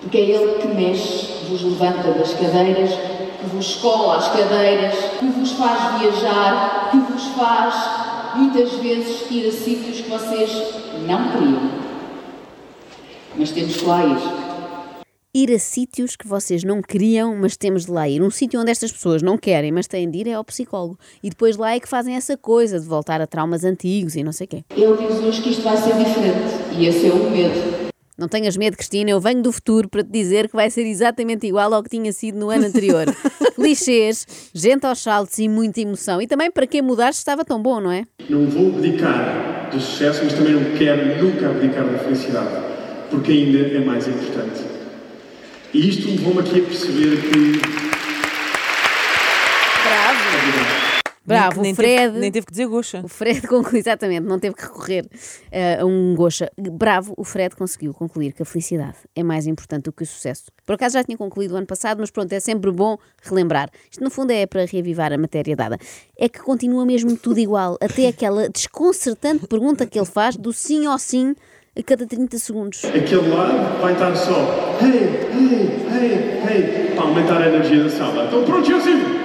porque 0.00 0.18
é 0.18 0.30
Ele 0.30 0.60
que 0.62 0.68
mexe, 0.68 1.46
vos 1.48 1.60
levanta 1.62 2.12
das 2.12 2.34
cadeiras, 2.34 2.90
que 3.40 3.46
vos 3.46 3.66
escola 3.66 4.18
as 4.18 4.28
cadeiras, 4.28 4.94
que 5.18 5.26
vos 5.26 5.52
faz 5.52 6.00
viajar, 6.00 6.90
que 6.92 6.98
vos 6.98 7.24
faz 7.36 8.03
muitas 8.36 8.72
vezes 8.74 9.30
ir 9.30 9.46
a 9.46 9.52
sítios 9.52 10.00
que 10.00 10.10
vocês 10.10 10.50
não 11.06 11.32
queriam. 11.32 11.70
Mas 13.36 13.50
temos 13.50 13.76
que 13.76 13.84
lá 13.84 14.04
ir. 14.04 14.44
Ir 15.36 15.52
a 15.52 15.58
sítios 15.58 16.14
que 16.14 16.28
vocês 16.28 16.62
não 16.62 16.80
queriam, 16.80 17.36
mas 17.36 17.56
temos 17.56 17.86
de 17.86 17.90
lá 17.90 18.08
ir. 18.08 18.22
Um 18.22 18.30
sítio 18.30 18.60
onde 18.60 18.70
estas 18.70 18.92
pessoas 18.92 19.20
não 19.20 19.36
querem, 19.36 19.72
mas 19.72 19.88
têm 19.88 20.08
de 20.08 20.18
ir 20.18 20.28
é 20.28 20.34
ao 20.34 20.44
psicólogo. 20.44 20.96
E 21.22 21.28
depois 21.28 21.56
lá 21.56 21.74
é 21.74 21.80
que 21.80 21.88
fazem 21.88 22.14
essa 22.14 22.36
coisa 22.36 22.78
de 22.78 22.86
voltar 22.86 23.20
a 23.20 23.26
traumas 23.26 23.64
antigos 23.64 24.14
e 24.14 24.22
não 24.22 24.30
sei 24.30 24.44
o 24.44 24.48
quê. 24.48 24.64
Ele 24.70 24.96
diz 24.96 25.18
hoje 25.18 25.42
que 25.42 25.50
isto 25.50 25.62
vai 25.62 25.76
ser 25.76 25.94
diferente 25.96 26.78
e 26.78 26.86
esse 26.86 27.06
é 27.08 27.10
o 27.10 27.30
medo. 27.30 27.83
Não 28.16 28.28
tenhas 28.28 28.56
medo, 28.56 28.76
Cristina, 28.76 29.10
eu 29.10 29.20
venho 29.20 29.42
do 29.42 29.50
futuro 29.50 29.88
para 29.88 30.04
te 30.04 30.10
dizer 30.10 30.48
que 30.48 30.54
vai 30.54 30.70
ser 30.70 30.86
exatamente 30.86 31.48
igual 31.48 31.74
ao 31.74 31.82
que 31.82 31.90
tinha 31.90 32.12
sido 32.12 32.38
no 32.38 32.48
ano 32.48 32.66
anterior. 32.66 33.06
Clichês, 33.56 34.50
gente 34.54 34.86
aos 34.86 35.00
saltos 35.00 35.36
e 35.38 35.48
muita 35.48 35.80
emoção. 35.80 36.22
E 36.22 36.26
também 36.28 36.48
para 36.48 36.64
que 36.64 36.80
mudar 36.80 37.12
se 37.12 37.18
estava 37.18 37.44
tão 37.44 37.60
bom, 37.60 37.80
não 37.80 37.90
é? 37.90 38.04
Não 38.30 38.46
vou 38.46 38.68
abdicar 38.68 39.68
do 39.72 39.80
sucesso, 39.80 40.20
mas 40.22 40.32
também 40.32 40.54
não 40.54 40.76
quero 40.78 41.24
nunca 41.24 41.50
abdicar 41.50 41.84
da 41.84 41.98
felicidade, 41.98 42.50
porque 43.10 43.32
ainda 43.32 43.58
é 43.58 43.80
mais 43.80 44.06
importante. 44.06 44.62
E 45.72 45.88
isto 45.88 46.08
levou-me 46.08 46.38
aqui 46.38 46.60
a 46.60 46.62
perceber 46.62 47.20
que. 47.20 47.83
Bravo, 51.26 51.62
nem, 51.62 51.72
o 51.72 51.74
Fred. 51.74 51.96
Teve, 51.96 52.18
nem 52.18 52.30
teve 52.30 52.46
que 52.46 52.52
dizer 52.52 52.66
goxa. 52.66 53.00
O 53.02 53.08
Fred 53.08 53.42
concluiu, 53.48 53.78
exatamente, 53.78 54.26
não 54.26 54.38
teve 54.38 54.54
que 54.54 54.62
recorrer 54.62 55.06
eh, 55.50 55.78
a 55.80 55.86
um 55.86 56.14
gocha. 56.14 56.50
Bravo, 56.58 57.14
o 57.16 57.24
Fred 57.24 57.56
conseguiu 57.56 57.94
concluir 57.94 58.32
que 58.32 58.42
a 58.42 58.44
felicidade 58.44 58.96
é 59.16 59.22
mais 59.22 59.46
importante 59.46 59.84
do 59.84 59.92
que 59.92 60.02
o 60.02 60.06
sucesso. 60.06 60.44
Por 60.66 60.74
acaso 60.74 60.94
já 60.94 61.04
tinha 61.04 61.16
concluído 61.16 61.52
o 61.52 61.56
ano 61.56 61.66
passado, 61.66 62.00
mas 62.00 62.10
pronto, 62.10 62.32
é 62.32 62.40
sempre 62.40 62.70
bom 62.70 62.98
relembrar. 63.22 63.70
Isto 63.90 64.04
no 64.04 64.10
fundo 64.10 64.32
é 64.32 64.46
para 64.46 64.66
reavivar 64.66 65.12
a 65.12 65.18
matéria 65.18 65.56
dada. 65.56 65.78
É 66.18 66.28
que 66.28 66.40
continua 66.40 66.84
mesmo 66.84 67.16
tudo 67.16 67.38
igual, 67.38 67.78
até 67.80 68.08
aquela 68.08 68.48
desconcertante 68.48 69.46
pergunta 69.46 69.86
que 69.86 69.98
ele 69.98 70.06
faz 70.06 70.36
do 70.36 70.52
sim 70.52 70.86
ou 70.86 70.98
sim 70.98 71.34
a 71.76 71.82
cada 71.82 72.06
30 72.06 72.38
segundos. 72.38 72.84
Aquele 72.84 73.28
lado 73.28 73.80
vai 73.80 73.94
estar 73.94 74.14
só. 74.14 74.78
Hey, 74.80 75.08
hey, 75.32 75.86
hey, 75.90 76.42
hey, 76.46 76.94
para 76.94 77.04
aumentar 77.04 77.42
a 77.42 77.48
energia 77.48 77.82
da 77.82 77.90
sala. 77.90 78.24
Estão 78.24 78.44
prontos, 78.44 78.66
sim 78.66 78.74
ou 78.74 78.80
sim? 78.80 79.02
Sim 79.02 79.23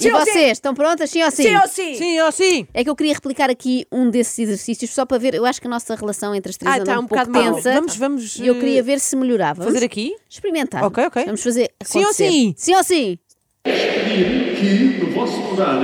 Pronto, 0.00 0.06
E 0.06 0.10
sim 0.10 0.10
ou 0.12 0.24
sim? 0.24 0.32
vocês, 0.32 0.50
estão 0.52 0.74
prontas? 0.74 1.10
Sim 1.10 1.22
ou 1.24 1.30
sim? 1.30 1.42
Sim 1.44 1.56
ou 1.56 1.68
sim? 1.68 1.94
Sim 1.94 2.20
ou 2.20 2.32
sim? 2.32 2.66
É 2.72 2.82
que 2.84 2.90
eu 2.90 2.96
queria 2.96 3.14
replicar 3.14 3.50
aqui 3.50 3.86
um 3.92 4.08
desses 4.10 4.38
exercícios 4.38 4.90
só 4.92 5.04
para 5.04 5.18
ver. 5.18 5.34
Eu 5.34 5.44
acho 5.44 5.60
que 5.60 5.66
a 5.66 5.70
nossa 5.70 5.94
relação 5.94 6.34
entre 6.34 6.50
as 6.50 6.56
três 6.56 6.74
Ah, 6.74 6.76
anda 6.76 6.84
tá 6.86 6.98
um, 6.98 7.02
um 7.02 7.06
pouco 7.06 7.24
bocado 7.26 7.54
tensa. 7.54 7.72
Vamos- 7.74 7.96
vamos, 7.96 8.36
E 8.38 8.46
eu 8.46 8.54
queria 8.58 8.78
eh, 8.78 8.82
ver 8.82 9.00
se 9.00 9.14
melhorava. 9.16 9.62
Fazer 9.64 9.84
aqui? 9.84 10.14
Experimentar. 10.28 10.84
Ok, 10.84 11.04
ok. 11.06 11.24
Vamos 11.24 11.42
fazer. 11.42 11.70
Sim 11.82 12.04
ou 12.04 12.12
sim? 12.12 12.54
Sim 12.56 12.74
ou 12.76 12.84
sim? 12.84 13.18
Pedir 13.62 14.56
que, 14.56 15.04
no 15.04 15.10
vosso 15.12 15.36
lugar, 15.42 15.78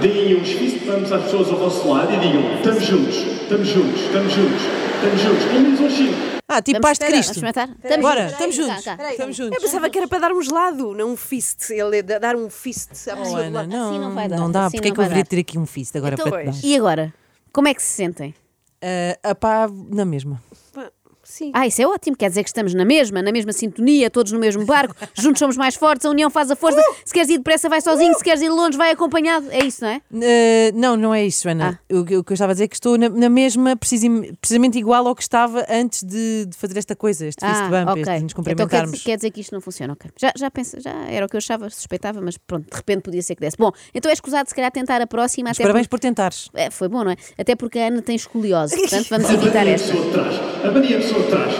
deem 0.00 0.34
uns 0.36 0.50
fist 0.50 0.78
bumps 0.84 1.12
às 1.12 1.22
pessoas 1.24 1.48
ao 1.48 1.58
vosso 1.58 1.88
lado 1.88 2.12
e 2.12 2.18
digam: 2.18 2.56
estamos 2.56 2.84
juntos, 2.84 3.16
estamos 3.16 3.68
juntos, 3.68 4.00
estamos 4.00 4.32
juntos, 4.32 4.62
estamos 4.96 5.20
juntos. 5.20 5.44
Pelo 5.44 5.60
menos 5.60 5.80
uns 5.80 5.92
5. 5.92 6.39
Ah, 6.52 6.60
tipo 6.60 6.80
Vamos 6.80 6.98
paz 6.98 6.98
de 6.98 7.04
Vamos 7.04 7.26
Cristo. 7.26 7.46
experimentar? 7.46 8.00
Bora, 8.02 8.20
juntos. 8.22 8.32
estamos 8.32 8.54
juntos. 8.56 8.84
cá. 8.84 9.10
Estamos 9.12 9.38
Eu 9.38 9.44
juntos. 9.46 9.62
pensava 9.62 9.88
que 9.88 9.98
era 9.98 10.08
para 10.08 10.18
dar 10.18 10.32
um 10.32 10.42
gelado, 10.42 10.94
não 10.94 11.10
um 11.12 11.16
fist. 11.16 11.70
Ele 11.70 11.96
ia 11.98 12.02
dar 12.02 12.34
um 12.34 12.50
fist 12.50 12.90
à 13.08 13.16
pessoa 13.16 13.42
do 13.42 13.46
Ana, 13.46 13.60
lado. 13.60 13.68
não, 13.70 13.98
não 14.00 14.14
vai 14.14 14.28
dar, 14.28 14.36
não 14.36 14.50
dá. 14.50 14.66
assim 14.66 14.76
Porque 14.78 14.88
é 14.88 14.90
que 14.92 14.98
eu 14.98 15.02
deveria 15.04 15.24
ter 15.24 15.38
aqui 15.38 15.56
um 15.58 15.64
fist 15.66 15.94
agora 15.94 16.14
Então, 16.14 16.28
para 16.28 16.50
te 16.52 16.60
dar? 16.60 16.66
E 16.66 16.76
agora? 16.76 17.14
Como 17.52 17.68
é 17.68 17.74
que 17.74 17.80
se 17.80 17.94
sentem? 17.94 18.34
Ah, 18.82 19.30
a 19.30 19.34
pá, 19.36 19.68
na 19.90 20.04
mesma. 20.04 20.42
Pá, 20.72 20.89
Sim. 21.30 21.52
Ah, 21.54 21.64
isso 21.66 21.80
é 21.80 21.86
ótimo, 21.86 22.16
quer 22.16 22.28
dizer 22.28 22.42
que 22.42 22.48
estamos 22.48 22.74
na 22.74 22.84
mesma, 22.84 23.22
na 23.22 23.30
mesma 23.30 23.52
sintonia, 23.52 24.10
todos 24.10 24.32
no 24.32 24.38
mesmo 24.40 24.64
barco, 24.64 24.94
juntos 25.14 25.38
somos 25.38 25.56
mais 25.56 25.76
fortes, 25.76 26.04
a 26.04 26.10
união 26.10 26.28
faz 26.28 26.50
a 26.50 26.56
força. 26.56 26.82
Se 27.04 27.12
queres 27.14 27.28
ir 27.30 27.38
depressa, 27.38 27.68
vai 27.68 27.80
sozinho, 27.80 28.12
se 28.18 28.24
queres 28.24 28.42
ir 28.42 28.48
longe, 28.48 28.76
vai 28.76 28.90
acompanhado. 28.90 29.46
É 29.50 29.64
isso, 29.64 29.82
não 29.84 29.90
é? 29.90 30.00
Ah, 30.12 30.72
não, 30.74 30.96
não 30.96 31.14
é 31.14 31.24
isso, 31.24 31.48
Ana. 31.48 31.78
Ah. 31.90 31.94
O, 31.94 32.04
que- 32.04 32.16
o 32.16 32.24
que 32.24 32.32
eu 32.32 32.34
estava 32.34 32.50
a 32.50 32.54
dizer 32.54 32.64
é 32.64 32.68
que 32.68 32.74
estou 32.74 32.98
na, 32.98 33.08
na 33.08 33.28
mesma, 33.30 33.76
precisam- 33.76 34.24
precisamente 34.40 34.76
igual 34.78 35.06
ao 35.06 35.14
que 35.14 35.22
estava 35.22 35.64
antes 35.70 36.02
de, 36.02 36.46
de 36.46 36.56
fazer 36.56 36.76
esta 36.78 36.96
coisa, 36.96 37.26
este 37.26 37.46
fist 37.46 37.62
bump, 37.62 37.88
Ah, 37.88 37.92
ok. 37.92 38.02
este 38.02 38.14
de 38.16 38.22
nos 38.22 38.32
Então 38.32 38.42
quer, 38.44 38.50
cumprimentarmos. 38.54 38.90
dizer- 38.92 39.04
quer 39.04 39.16
dizer 39.16 39.30
que 39.30 39.40
isto 39.40 39.52
não 39.54 39.60
funciona, 39.60 39.92
ok. 39.92 40.10
Já, 40.20 40.32
já, 40.36 40.50
pensa, 40.50 40.80
já 40.80 40.92
era 41.08 41.26
o 41.26 41.28
que 41.28 41.36
eu 41.36 41.38
achava, 41.38 41.70
suspeitava, 41.70 42.20
mas 42.20 42.36
pronto, 42.36 42.68
de 42.68 42.76
repente 42.76 43.02
podia 43.02 43.22
ser 43.22 43.36
que 43.36 43.40
desse. 43.40 43.56
Bom, 43.56 43.70
então 43.94 44.10
é 44.10 44.14
escusado 44.14 44.48
se 44.48 44.54
calhar 44.54 44.72
tentar 44.72 45.00
a 45.00 45.06
próxima. 45.06 45.50
Mas 45.50 45.56
até 45.56 45.62
parabéns 45.64 45.86
por- 45.86 45.90
por 45.98 46.00
tentares. 46.00 46.48
É, 46.54 46.70
foi 46.70 46.88
bom, 46.88 47.04
não 47.04 47.12
é? 47.12 47.16
Até 47.38 47.54
porque 47.54 47.78
a 47.78 47.86
Ana 47.86 48.02
tem 48.02 48.16
escoliose, 48.16 48.76
portanto 48.76 49.06
vamos 49.10 49.30
evitar 49.30 49.60
Abanem 49.60 49.72
a 49.72 49.74
esta. 49.74 49.92
pessoa 49.92 51.29
de 51.30 51.36
trás. 51.36 51.54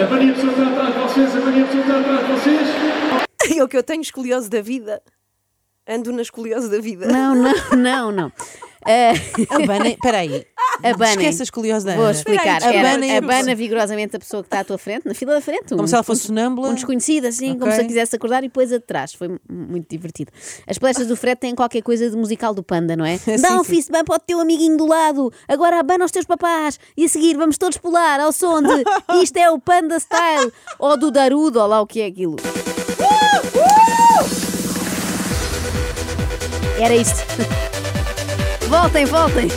Abanem 0.00 0.30
a 0.30 0.34
pessoa 0.34 0.52
de 0.52 0.60
trás. 0.60 0.76
Abanem 0.76 0.82
a 0.82 0.84
pessoa 0.84 0.84
está 0.84 0.88
atrás 0.88 0.94
de 0.94 1.00
vocês. 1.00 1.28
A 1.28 1.38
pessoa 1.38 1.52
que 1.52 1.78
está 1.78 2.00
atrás 2.00 2.20
de 2.20 2.32
vocês. 2.32 3.58
É 3.58 3.62
o 3.62 3.68
que 3.68 3.76
eu 3.76 3.82
tenho 3.82 4.02
escoliose 4.02 4.50
da 4.50 4.60
vida. 4.60 5.02
Ando 5.86 6.12
na 6.12 6.22
escoliose 6.22 6.70
da 6.70 6.80
vida. 6.80 7.06
Não, 7.06 7.34
não, 7.34 7.54
não, 7.76 8.12
não. 8.12 8.32
Ah, 8.86 9.54
Abanem, 9.56 9.92
espera 9.94 10.18
aí. 10.18 10.44
Abanem. 10.82 11.14
Esquece 11.14 11.42
a 11.42 11.44
escoliose 11.44 11.86
da 11.86 11.94
Vou 11.94 12.10
explicar. 12.10 12.60
Era, 12.62 12.80
abanem 12.80 13.16
a 13.16 13.22
pessoa. 13.22 13.54
vigorosamente 13.54 14.16
a 14.16 14.18
pessoa 14.18 14.42
que 14.42 14.48
está 14.48 14.60
à 14.60 14.64
tua 14.64 14.76
frente, 14.76 15.06
na 15.06 15.14
fila 15.14 15.34
da 15.34 15.40
frente. 15.40 15.68
Como 15.68 15.82
um- 15.82 15.86
se 15.86 15.94
ela 15.94 16.02
fosse 16.02 16.26
sonâmbula. 16.26 16.68
Um 16.68 16.74
desconhecido, 16.74 17.26
assim, 17.26 17.52
como 17.52 17.64
Ok. 17.66 17.72
se 17.76 17.80
a 17.80 17.84
quisesse 17.84 18.16
acordar 18.16 18.44
e 18.44 18.48
depois 18.48 18.72
atrás. 18.72 19.14
Foi 19.14 19.28
mu- 19.28 19.38
muito 19.48 19.88
divertido. 19.88 20.30
As 20.66 20.76
palestras 20.78 21.06
do 21.08 21.16
Fred 21.16 21.36
têm 21.40 21.54
qualquer 21.54 21.82
coisa 21.82 22.10
de 22.10 22.16
musical 22.16 22.52
do 22.52 22.62
Panda, 22.62 22.96
não 22.96 23.04
é? 23.06 23.18
Dá 23.40 23.48
Sim, 23.50 23.54
um 23.54 23.64
sim. 23.64 23.76
fist 23.76 23.90
bump 23.90 24.10
ao 24.10 24.18
teu 24.18 24.40
amiguinho 24.40 24.76
do 24.76 24.86
lado, 24.86 25.32
agora 25.48 25.78
abana 25.80 26.04
aos 26.04 26.10
teus 26.10 26.26
papás 26.26 26.78
e 26.96 27.04
a 27.04 27.08
seguir 27.08 27.36
vamos 27.36 27.56
todos 27.56 27.78
pular 27.78 28.20
ao 28.20 28.32
som 28.32 28.60
de 28.60 28.84
Isto 29.22 29.36
é 29.38 29.50
o 29.50 29.58
Panda 29.58 29.98
Style 29.98 30.52
ou 30.78 30.96
do 30.98 31.10
Darudo, 31.10 31.60
ou 31.60 31.66
lá 31.66 31.80
o 31.80 31.86
que 31.86 32.00
é 32.02 32.06
aquilo. 32.06 32.36
Era 36.80 36.94
isto. 36.96 37.24
Voltem, 38.74 39.04
voltem. 39.04 39.48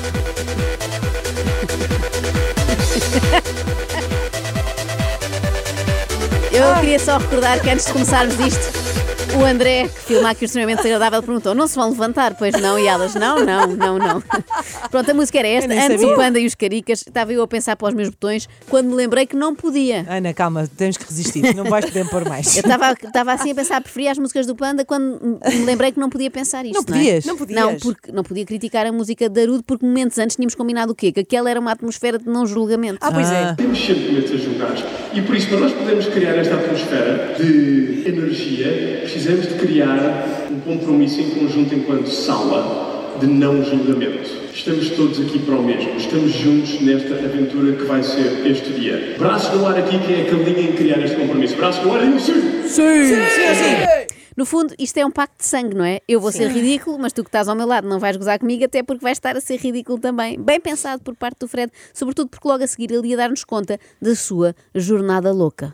Eu 6.54 6.76
queria 6.76 7.00
só 7.00 7.18
recordar 7.18 7.60
que 7.60 7.70
antes 7.72 7.88
de 7.88 7.94
começarmos 7.94 8.40
isto, 8.40 8.87
o 9.36 9.46
André, 9.46 9.88
que 9.88 10.02
filma 10.02 10.30
aqui 10.32 10.44
o 10.44 10.46
extremamente 10.46 10.78
desagradável, 10.78 11.22
perguntou: 11.22 11.54
não 11.54 11.68
se 11.68 11.76
vão 11.76 11.90
levantar? 11.90 12.36
Pois 12.36 12.54
não, 12.60 12.78
e 12.80 12.88
elas: 12.88 13.16
não, 13.16 13.44
não, 13.44 13.68
não, 13.68 13.98
não. 13.98 14.24
Pronto, 14.90 15.12
a 15.12 15.14
música 15.14 15.40
era 15.40 15.48
esta. 15.48 15.74
Antes 15.74 16.02
sabia. 16.02 16.14
o 16.14 16.16
Panda 16.16 16.40
e 16.40 16.46
os 16.46 16.56
Caricas, 16.56 17.04
estava 17.08 17.34
eu 17.34 17.42
a 17.42 17.48
pensar 17.48 17.76
para 17.76 17.90
os 17.90 17.94
meus 17.94 18.10
botões 18.10 18.48
quando 18.70 18.88
me 18.88 18.96
lembrei 18.96 19.26
que 19.26 19.36
não 19.36 19.56
podia. 19.56 20.06
Ana, 20.10 20.34
calma, 20.34 20.68
temos 20.78 20.98
que 20.98 21.06
resistir. 21.06 21.56
Não 21.56 21.66
vais 21.66 21.86
poder 21.86 22.10
pôr 22.10 22.28
mais. 22.28 22.56
Eu 22.56 22.62
estava 22.62 22.92
estava 22.92 23.34
assim 23.34 23.52
a 23.52 23.56
pensar, 23.56 23.82
preferia 23.82 24.12
as 24.12 24.18
músicas 24.18 24.46
do 24.46 24.56
Panda 24.56 24.86
quando 24.86 25.40
me 25.46 25.66
lembrei 25.66 25.92
que 25.92 26.00
não 26.00 26.10
podia 26.10 26.32
pensar 26.32 26.66
isto. 26.66 26.76
Não 26.76 26.82
é? 26.82 26.86
podias? 26.86 27.26
Não 27.26 27.38
podias. 27.38 27.60
Não, 27.60 27.76
porque 27.78 28.12
não 28.12 28.24
podia 28.24 28.46
criticar 28.46 28.86
a 28.86 28.92
música 28.92 29.30
de 29.30 29.42
Darude 29.42 29.64
porque 29.66 29.86
momentos 29.86 30.18
antes 30.18 30.36
tínhamos 30.36 30.56
combinado 30.56 30.92
o 30.92 30.96
quê? 30.96 31.12
Que 31.12 31.22
aquela 31.22 31.50
era 31.50 31.60
uma 31.60 31.72
atmosfera 31.72 32.18
de 32.18 32.28
não 32.28 32.46
julgamento. 32.46 33.00
Ah, 33.02 33.12
pois 33.12 33.30
é. 33.32 33.54
Temos 33.56 33.80
sempre 33.80 34.22
de 34.22 34.28
ser 34.28 34.38
julgados. 34.38 34.84
E 35.14 35.22
por 35.22 35.36
isso, 35.36 35.48
para 35.50 35.60
nós 35.60 35.74
podermos 35.74 36.06
criar 36.08 36.36
esta 36.36 36.56
atmosfera 36.56 37.36
de 37.38 38.04
energia, 38.08 39.04
precisamos 39.18 39.48
de 39.48 39.56
criar 39.56 40.48
um 40.52 40.60
compromisso 40.60 41.20
em 41.20 41.32
conjunto 41.32 41.74
enquanto 41.74 42.08
sala 42.08 43.16
de 43.20 43.26
não 43.26 43.64
julgamento. 43.64 44.30
Estamos 44.54 44.92
todos 44.92 45.20
aqui 45.20 45.40
para 45.40 45.56
o 45.56 45.64
mesmo. 45.64 45.98
Estamos 45.98 46.32
juntos 46.34 46.80
nesta 46.82 47.16
aventura 47.16 47.76
que 47.76 47.84
vai 47.86 48.04
ser 48.04 48.46
este 48.46 48.72
dia. 48.74 49.16
Braços 49.18 49.60
no 49.60 49.66
ar 49.66 49.76
aqui, 49.76 49.98
quem 50.06 50.22
é 50.22 50.24
que 50.24 50.36
alinha 50.36 50.70
em 50.70 50.74
criar 50.74 51.00
este 51.04 51.16
compromisso? 51.16 51.56
Braços 51.56 51.84
no 51.84 51.96
ar 51.96 52.04
e 52.04 52.12
eu 52.12 52.20
sim! 52.20 54.07
No 54.38 54.46
fundo, 54.46 54.72
isto 54.78 54.96
é 55.00 55.04
um 55.04 55.10
pacto 55.10 55.38
de 55.40 55.46
sangue, 55.48 55.76
não 55.76 55.84
é? 55.84 56.00
Eu 56.08 56.22
vou 56.22 56.32
ser 56.32 56.48
ridículo, 56.50 57.00
mas 57.00 57.12
tu 57.12 57.24
que 57.24 57.30
estás 57.30 57.48
ao 57.48 57.56
meu 57.56 57.66
lado 57.66 57.90
não 57.90 57.98
vais 57.98 58.16
gozar 58.16 58.38
comigo, 58.38 58.64
até 58.64 58.84
porque 58.84 59.02
vais 59.04 59.18
estar 59.18 59.36
a 59.36 59.42
ser 59.42 59.58
ridículo 59.58 59.98
também. 59.98 60.40
Bem 60.40 60.60
pensado 60.60 61.02
por 61.02 61.16
parte 61.16 61.40
do 61.40 61.48
Fred, 61.48 61.72
sobretudo 61.92 62.30
porque 62.30 62.48
logo 62.48 62.64
a 62.64 62.68
seguir 62.68 62.92
ele 62.92 63.08
ia 63.08 63.18
dar-nos 63.18 63.44
conta 63.44 63.80
da 64.00 64.14
sua 64.16 64.56
jornada 64.76 65.32
louca. 65.32 65.74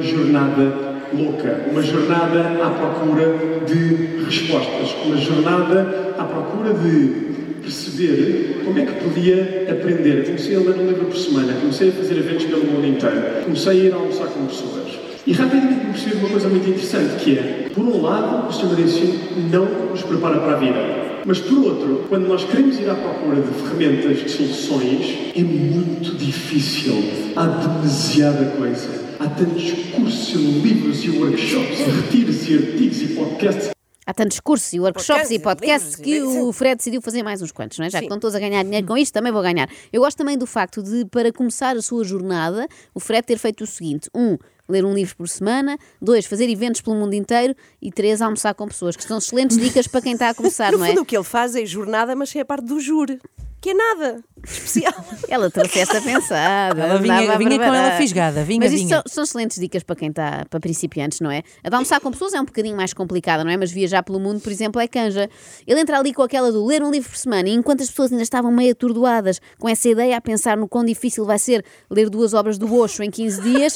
jornada 0.00 0.98
louca, 1.14 1.66
uma 1.70 1.82
jornada 1.82 2.64
à 2.64 2.70
procura 2.70 3.64
de 3.64 4.24
respostas, 4.24 4.92
uma 5.04 5.16
jornada 5.16 6.14
à 6.18 6.24
procura 6.24 6.74
de 6.74 7.60
perceber 7.62 8.62
como 8.64 8.76
é 8.76 8.86
que 8.86 9.04
podia 9.04 9.68
aprender. 9.70 10.24
Comecei 10.26 10.56
a 10.56 10.58
ler 10.58 10.74
um 10.80 10.88
livro 10.88 11.06
por 11.06 11.16
semana, 11.16 11.52
comecei 11.60 11.90
a 11.90 11.92
fazer 11.92 12.18
eventos 12.18 12.46
pelo 12.46 12.64
mundo 12.64 12.86
inteiro, 12.88 13.44
comecei 13.44 13.70
a 13.70 13.84
ir 13.84 13.94
almoçar 13.94 14.26
com 14.26 14.46
pessoas. 14.46 14.99
E 15.26 15.32
rapidamente 15.32 15.84
me 15.84 15.92
percebi 15.92 16.16
uma 16.16 16.28
coisa 16.30 16.48
muito 16.48 16.68
interessante, 16.68 17.22
que 17.22 17.38
é, 17.38 17.70
por 17.74 17.84
um 17.84 18.00
lado, 18.00 18.48
o 18.48 18.52
sistema 18.52 18.74
de 18.74 18.82
ensino 18.82 19.18
não 19.50 19.90
nos 19.90 20.02
prepara 20.02 20.40
para 20.40 20.56
a 20.56 20.58
vida. 20.58 21.00
Mas 21.26 21.38
por 21.40 21.58
outro, 21.58 22.06
quando 22.08 22.26
nós 22.26 22.44
queremos 22.44 22.78
ir 22.78 22.88
à 22.88 22.94
procura 22.94 23.42
de 23.42 23.48
ferramentas, 23.48 24.18
de 24.18 24.30
soluções, 24.30 25.32
é 25.36 25.42
muito 25.42 26.16
difícil. 26.16 26.94
Há 27.36 27.46
demasiada 27.46 28.56
coisa. 28.56 28.88
Há 29.18 29.28
tantos 29.28 29.72
cursos 29.94 30.34
e 30.34 30.38
livros 30.38 31.04
e 31.04 31.10
workshops, 31.10 31.80
e 31.80 31.82
retiros 31.90 32.48
e 32.48 32.54
artigos 32.54 33.02
e 33.02 33.08
podcasts. 33.08 33.70
Há 34.06 34.14
tantos 34.14 34.40
cursos 34.40 34.72
e 34.72 34.80
workshops 34.80 35.06
Podcasts, 35.06 35.30
e 35.30 35.38
podcasts 35.38 36.00
livros, 36.00 36.32
que 36.32 36.40
o 36.40 36.52
Fred 36.52 36.76
decidiu 36.76 37.02
fazer 37.02 37.22
mais 37.22 37.42
uns 37.42 37.52
quantos, 37.52 37.78
não 37.78 37.84
é? 37.84 37.90
Já 37.90 37.98
que 37.98 38.04
Sim. 38.04 38.06
estão 38.06 38.18
todos 38.18 38.34
a 38.34 38.40
ganhar 38.40 38.64
dinheiro 38.64 38.86
com 38.86 38.96
isto, 38.96 39.12
também 39.12 39.30
vou 39.30 39.42
ganhar. 39.42 39.68
Eu 39.92 40.00
gosto 40.00 40.16
também 40.16 40.38
do 40.38 40.46
facto 40.46 40.82
de, 40.82 41.04
para 41.04 41.30
começar 41.30 41.76
a 41.76 41.82
sua 41.82 42.02
jornada, 42.02 42.66
o 42.94 42.98
Fred 42.98 43.24
ter 43.24 43.38
feito 43.38 43.62
o 43.62 43.66
seguinte: 43.66 44.08
um, 44.12 44.36
ler 44.70 44.84
um 44.84 44.94
livro 44.94 45.16
por 45.16 45.28
semana, 45.28 45.76
dois, 46.00 46.26
fazer 46.26 46.48
eventos 46.48 46.80
pelo 46.80 46.96
mundo 46.96 47.14
inteiro 47.14 47.54
e 47.82 47.90
três, 47.90 48.22
almoçar 48.22 48.54
com 48.54 48.66
pessoas, 48.68 48.96
que 48.96 49.04
são 49.04 49.18
excelentes 49.18 49.56
dicas 49.58 49.86
para 49.86 50.00
quem 50.00 50.12
está 50.14 50.30
a 50.30 50.34
começar, 50.34 50.70
No 50.72 50.78
não 50.78 50.84
é? 50.84 50.88
fundo, 50.90 51.02
o 51.02 51.04
que 51.04 51.16
ele 51.16 51.24
faz 51.24 51.54
é 51.54 51.64
jornada, 51.66 52.14
mas 52.16 52.30
sem 52.30 52.40
a 52.40 52.44
parte 52.44 52.64
do 52.66 52.78
jure. 52.80 53.20
Que 53.62 53.70
é 53.70 53.74
nada 53.74 54.24
especial. 54.42 54.94
Ela 55.28 55.50
trouxe 55.50 55.80
esta 55.80 56.00
pensada. 56.00 56.80
Ela 56.82 56.98
vinha- 56.98 57.36
vinha 57.36 57.58
com 57.58 57.64
ela 57.74 57.90
fisgada, 57.98 58.42
vinha, 58.42 58.58
Mas 58.60 58.72
isto 58.72 58.86
vinha. 58.86 58.96
São, 58.96 59.02
são 59.06 59.24
excelentes 59.24 59.60
dicas 59.60 59.82
para 59.82 59.94
quem 59.96 60.08
está, 60.08 60.46
para 60.48 60.58
principiantes, 60.58 61.20
não 61.20 61.30
é? 61.30 61.42
A 61.62 61.68
de 61.68 61.74
almoçar 61.74 62.00
com 62.00 62.10
pessoas 62.10 62.32
é 62.32 62.40
um 62.40 62.46
bocadinho 62.46 62.74
mais 62.74 62.94
complicada, 62.94 63.44
não 63.44 63.50
é? 63.50 63.58
Mas 63.58 63.70
viajar 63.70 64.02
pelo 64.02 64.18
mundo, 64.18 64.40
por 64.40 64.50
exemplo, 64.50 64.80
é 64.80 64.88
canja. 64.88 65.28
Ele 65.66 65.78
entra 65.78 65.98
ali 65.98 66.14
com 66.14 66.22
aquela 66.22 66.50
do 66.50 66.64
ler 66.64 66.82
um 66.82 66.90
livro 66.90 67.10
por 67.10 67.18
semana 67.18 67.50
e 67.50 67.52
enquanto 67.52 67.82
as 67.82 67.90
pessoas 67.90 68.10
ainda 68.10 68.22
estavam 68.22 68.50
meio 68.50 68.72
atordoadas 68.72 69.42
com 69.58 69.68
essa 69.68 69.90
ideia 69.90 70.16
a 70.16 70.20
pensar 70.22 70.56
no 70.56 70.66
quão 70.66 70.82
difícil 70.82 71.26
vai 71.26 71.38
ser 71.38 71.62
ler 71.90 72.08
duas 72.08 72.32
obras 72.32 72.56
do 72.56 72.74
Osho 72.74 73.02
em 73.02 73.10
15 73.10 73.42
dias, 73.42 73.74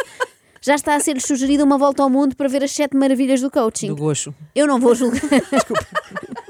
já 0.64 0.74
está 0.74 0.94
a 0.94 1.00
ser-lhes 1.00 1.26
sugerida 1.26 1.62
uma 1.62 1.76
volta 1.76 2.02
ao 2.02 2.08
mundo 2.08 2.34
para 2.34 2.48
ver 2.48 2.64
as 2.64 2.70
sete 2.70 2.96
maravilhas 2.96 3.40
do 3.42 3.50
coaching. 3.50 3.88
Do 3.88 3.96
gocho. 3.96 4.34
Eu 4.54 4.66
não 4.66 4.80
vou 4.80 4.94
julgar. 4.94 5.20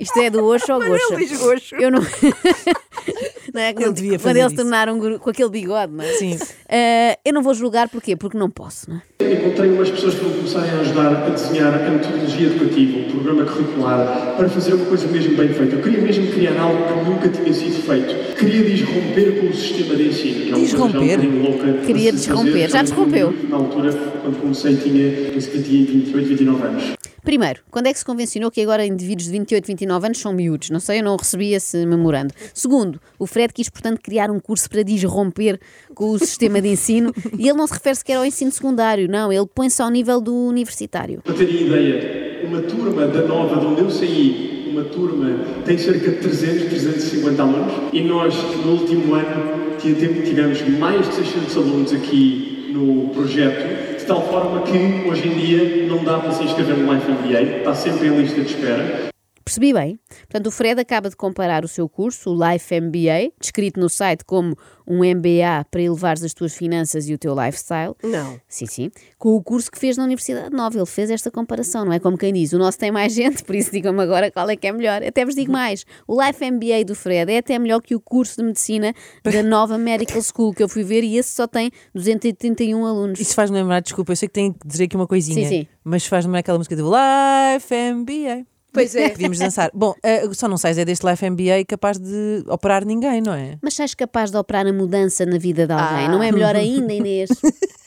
Isto 0.00 0.20
é 0.20 0.30
do 0.30 0.44
Osho 0.44 0.72
ao 0.72 0.80
gosto. 0.80 1.74
Eu 1.78 1.90
não. 1.90 2.00
não 3.54 3.60
é? 3.60 3.70
Ele 3.70 3.74
Quando, 3.74 3.94
devia 3.94 4.18
quando 4.18 4.36
eles 4.36 4.52
isso. 4.52 4.56
tornaram 4.62 4.98
guru- 4.98 5.18
com 5.18 5.30
aquele 5.30 5.48
bigode, 5.50 5.92
não 5.92 6.04
é? 6.04 6.12
Sim. 6.14 6.38
Eh, 6.68 7.18
eu 7.24 7.32
não 7.32 7.42
vou 7.42 7.54
julgar 7.54 7.88
porquê? 7.88 8.16
Porque 8.16 8.36
não 8.36 8.50
posso, 8.50 8.90
não 8.90 8.96
é? 8.96 9.32
Encontrei 9.32 9.70
umas 9.70 9.90
pessoas 9.90 10.14
que 10.14 10.24
vão 10.24 10.32
começarem 10.34 10.70
a 10.70 10.80
ajudar 10.80 11.06
a 11.26 11.28
desenhar 11.30 11.74
a 11.74 11.90
metodologia 11.90 12.46
educativa, 12.48 12.98
o 12.98 13.10
programa 13.10 13.44
curricular, 13.44 14.34
para 14.36 14.48
fazer 14.48 14.74
uma 14.74 14.86
coisa 14.86 15.06
mesmo 15.08 15.36
bem 15.36 15.48
feita. 15.48 15.76
Eu 15.76 15.82
queria 15.82 16.00
mesmo 16.00 16.26
criar 16.32 16.60
algo 16.60 16.84
que 16.86 17.10
nunca 17.10 17.28
tinha 17.28 17.52
sido 17.54 17.82
feito. 17.82 18.36
Queria 18.36 18.62
desromper 18.64 19.40
com 19.40 19.46
o 19.48 19.54
sistema 19.54 19.94
de 19.96 20.08
ensino, 20.08 20.34
que 20.34 20.52
é 20.52 20.54
uma 20.54 20.58
coisa 20.58 20.76
já 20.76 20.82
um 20.84 20.86
Desromper? 20.88 21.18
bocadinho 21.18 21.42
louca. 21.42 21.72
Queria 21.86 22.12
desromper. 22.12 22.52
fazer. 22.52 22.70
Já 22.70 22.82
desrompeu? 22.82 23.34
Na 23.48 23.56
altura, 23.56 23.92
quando 23.92 24.40
comecei, 24.40 24.76
tinha, 24.76 25.30
penso 25.32 25.50
que 25.50 25.62
tinha 25.62 25.86
28, 25.86 26.26
29 26.28 26.62
anos. 26.66 26.84
Primeiro, 27.26 27.60
quando 27.72 27.88
é 27.88 27.92
que 27.92 27.98
se 27.98 28.04
convencionou 28.04 28.52
que 28.52 28.60
agora 28.62 28.86
indivíduos 28.86 29.26
de 29.26 29.32
28, 29.32 29.66
29 29.66 30.06
anos 30.06 30.18
são 30.18 30.32
miúdos? 30.32 30.70
Não 30.70 30.78
sei, 30.78 31.00
eu 31.00 31.04
não 31.04 31.16
recebi 31.16 31.52
esse 31.52 31.84
memorando. 31.84 32.32
Segundo, 32.54 33.00
o 33.18 33.26
Fred 33.26 33.52
quis, 33.52 33.68
portanto, 33.68 34.00
criar 34.00 34.30
um 34.30 34.38
curso 34.38 34.70
para 34.70 34.82
desromper 34.84 35.58
com 35.92 36.10
o 36.10 36.18
sistema 36.20 36.62
de 36.62 36.68
ensino 36.68 37.12
e 37.36 37.48
ele 37.48 37.58
não 37.58 37.66
se 37.66 37.72
refere 37.74 37.96
sequer 37.96 38.14
ao 38.18 38.24
ensino 38.24 38.52
secundário, 38.52 39.08
não, 39.08 39.32
ele 39.32 39.44
põe-se 39.52 39.82
ao 39.82 39.90
nível 39.90 40.20
do 40.20 40.32
universitário. 40.34 41.20
Para 41.24 41.34
terem 41.34 41.66
ideia, 41.66 42.46
uma 42.46 42.62
turma 42.62 43.08
da 43.08 43.22
nova 43.22 43.58
de 43.58 43.66
onde 43.66 43.80
eu 43.80 43.90
saí, 43.90 44.68
uma 44.70 44.84
turma 44.84 45.44
tem 45.64 45.76
cerca 45.76 46.08
de 46.10 46.18
300, 46.18 46.68
350 46.68 47.42
alunos 47.42 47.72
e 47.92 48.02
nós, 48.02 48.34
no 48.64 48.72
último 48.72 49.14
ano, 49.14 49.76
ti- 49.80 49.94
ti- 49.94 50.22
tivemos 50.24 50.62
mais 50.78 51.08
de 51.08 51.14
600 51.16 51.56
alunos 51.56 51.92
aqui 51.92 52.70
no 52.72 53.08
projeto, 53.08 53.85
de 54.06 54.12
tal 54.12 54.22
forma 54.22 54.62
que 54.62 55.04
hoje 55.08 55.26
em 55.26 55.34
dia 55.34 55.88
não 55.88 56.04
dá 56.04 56.20
para 56.20 56.30
se 56.30 56.44
inscrever 56.44 56.76
no 56.76 56.94
Life 56.94 57.10
MBA, 57.10 57.58
está 57.58 57.74
sempre 57.74 58.06
em 58.06 58.16
lista 58.16 58.40
de 58.40 58.46
espera. 58.46 59.15
Percebi 59.46 59.72
bem? 59.72 59.96
Portanto, 60.22 60.48
o 60.48 60.50
Fred 60.50 60.80
acaba 60.80 61.08
de 61.08 61.14
comparar 61.14 61.64
o 61.64 61.68
seu 61.68 61.88
curso, 61.88 62.30
o 62.30 62.34
Life 62.34 62.74
MBA, 62.80 63.32
descrito 63.40 63.78
no 63.78 63.88
site 63.88 64.24
como 64.24 64.56
um 64.84 65.04
MBA 65.04 65.64
para 65.70 65.80
elevares 65.80 66.24
as 66.24 66.34
tuas 66.34 66.52
finanças 66.52 67.08
e 67.08 67.14
o 67.14 67.18
teu 67.18 67.32
lifestyle. 67.32 67.94
Não. 68.02 68.40
Sim, 68.48 68.66
sim. 68.66 68.90
Com 69.16 69.36
o 69.36 69.40
curso 69.40 69.70
que 69.70 69.78
fez 69.78 69.96
na 69.96 70.02
Universidade 70.02 70.50
Nova. 70.52 70.76
Ele 70.76 70.84
fez 70.84 71.10
esta 71.10 71.30
comparação, 71.30 71.84
não 71.84 71.92
é? 71.92 72.00
Como 72.00 72.18
quem 72.18 72.32
diz, 72.32 72.52
o 72.54 72.58
nosso 72.58 72.76
tem 72.76 72.90
mais 72.90 73.12
gente, 73.14 73.44
por 73.44 73.54
isso 73.54 73.70
digam-me 73.70 74.02
agora 74.02 74.32
qual 74.32 74.50
é 74.50 74.56
que 74.56 74.66
é 74.66 74.72
melhor. 74.72 75.00
Até 75.04 75.24
vos 75.24 75.36
digo 75.36 75.52
mais: 75.52 75.86
o 76.08 76.20
Life 76.20 76.44
MBA 76.44 76.84
do 76.84 76.96
Fred 76.96 77.30
é 77.30 77.38
até 77.38 77.56
melhor 77.56 77.80
que 77.80 77.94
o 77.94 78.00
curso 78.00 78.38
de 78.38 78.42
medicina 78.42 78.92
da 79.22 79.42
nova 79.44 79.78
Medical 79.78 80.22
School 80.22 80.54
que 80.54 80.62
eu 80.64 80.68
fui 80.68 80.82
ver 80.82 81.04
e 81.04 81.18
esse 81.18 81.30
só 81.30 81.46
tem 81.46 81.70
231 81.94 82.84
alunos. 82.84 83.20
Isso 83.20 83.36
faz-me 83.36 83.58
lembrar, 83.58 83.78
desculpa, 83.78 84.10
eu 84.10 84.16
sei 84.16 84.26
que 84.26 84.34
tenho 84.34 84.52
que 84.52 84.66
dizer 84.66 84.86
aqui 84.86 84.96
uma 84.96 85.06
coisinha, 85.06 85.48
Sim, 85.48 85.60
sim. 85.60 85.68
mas 85.84 86.04
faz-me 86.04 86.30
lembrar 86.30 86.40
aquela 86.40 86.58
música 86.58 86.74
do 86.74 86.90
Life 86.90 87.72
MBA. 87.72 88.55
Pois 88.72 88.94
é. 88.94 89.08
Podíamos 89.10 89.38
dançar. 89.38 89.70
Bom, 89.72 89.94
eh, 90.02 90.28
só 90.34 90.46
não 90.48 90.58
sais 90.58 90.76
é 90.76 90.84
deste 90.84 91.06
Life 91.06 91.24
MBA 91.30 91.64
capaz 91.66 91.98
de 91.98 92.44
operar 92.48 92.84
ninguém, 92.84 93.22
não 93.22 93.32
é? 93.32 93.58
Mas 93.62 93.74
sais 93.74 93.94
capaz 93.94 94.30
de 94.30 94.36
operar 94.36 94.66
a 94.66 94.72
mudança 94.72 95.24
na 95.24 95.38
vida 95.38 95.66
de 95.66 95.72
alguém, 95.72 96.06
Ah. 96.06 96.08
não 96.10 96.22
é 96.22 96.30
melhor 96.30 96.54
ainda, 96.54 96.92
Inês? 96.92 97.30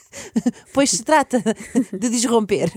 Pois 0.74 0.89
se 0.89 1.03
trata 1.03 1.39
de 1.93 2.09
desromper. 2.09 2.71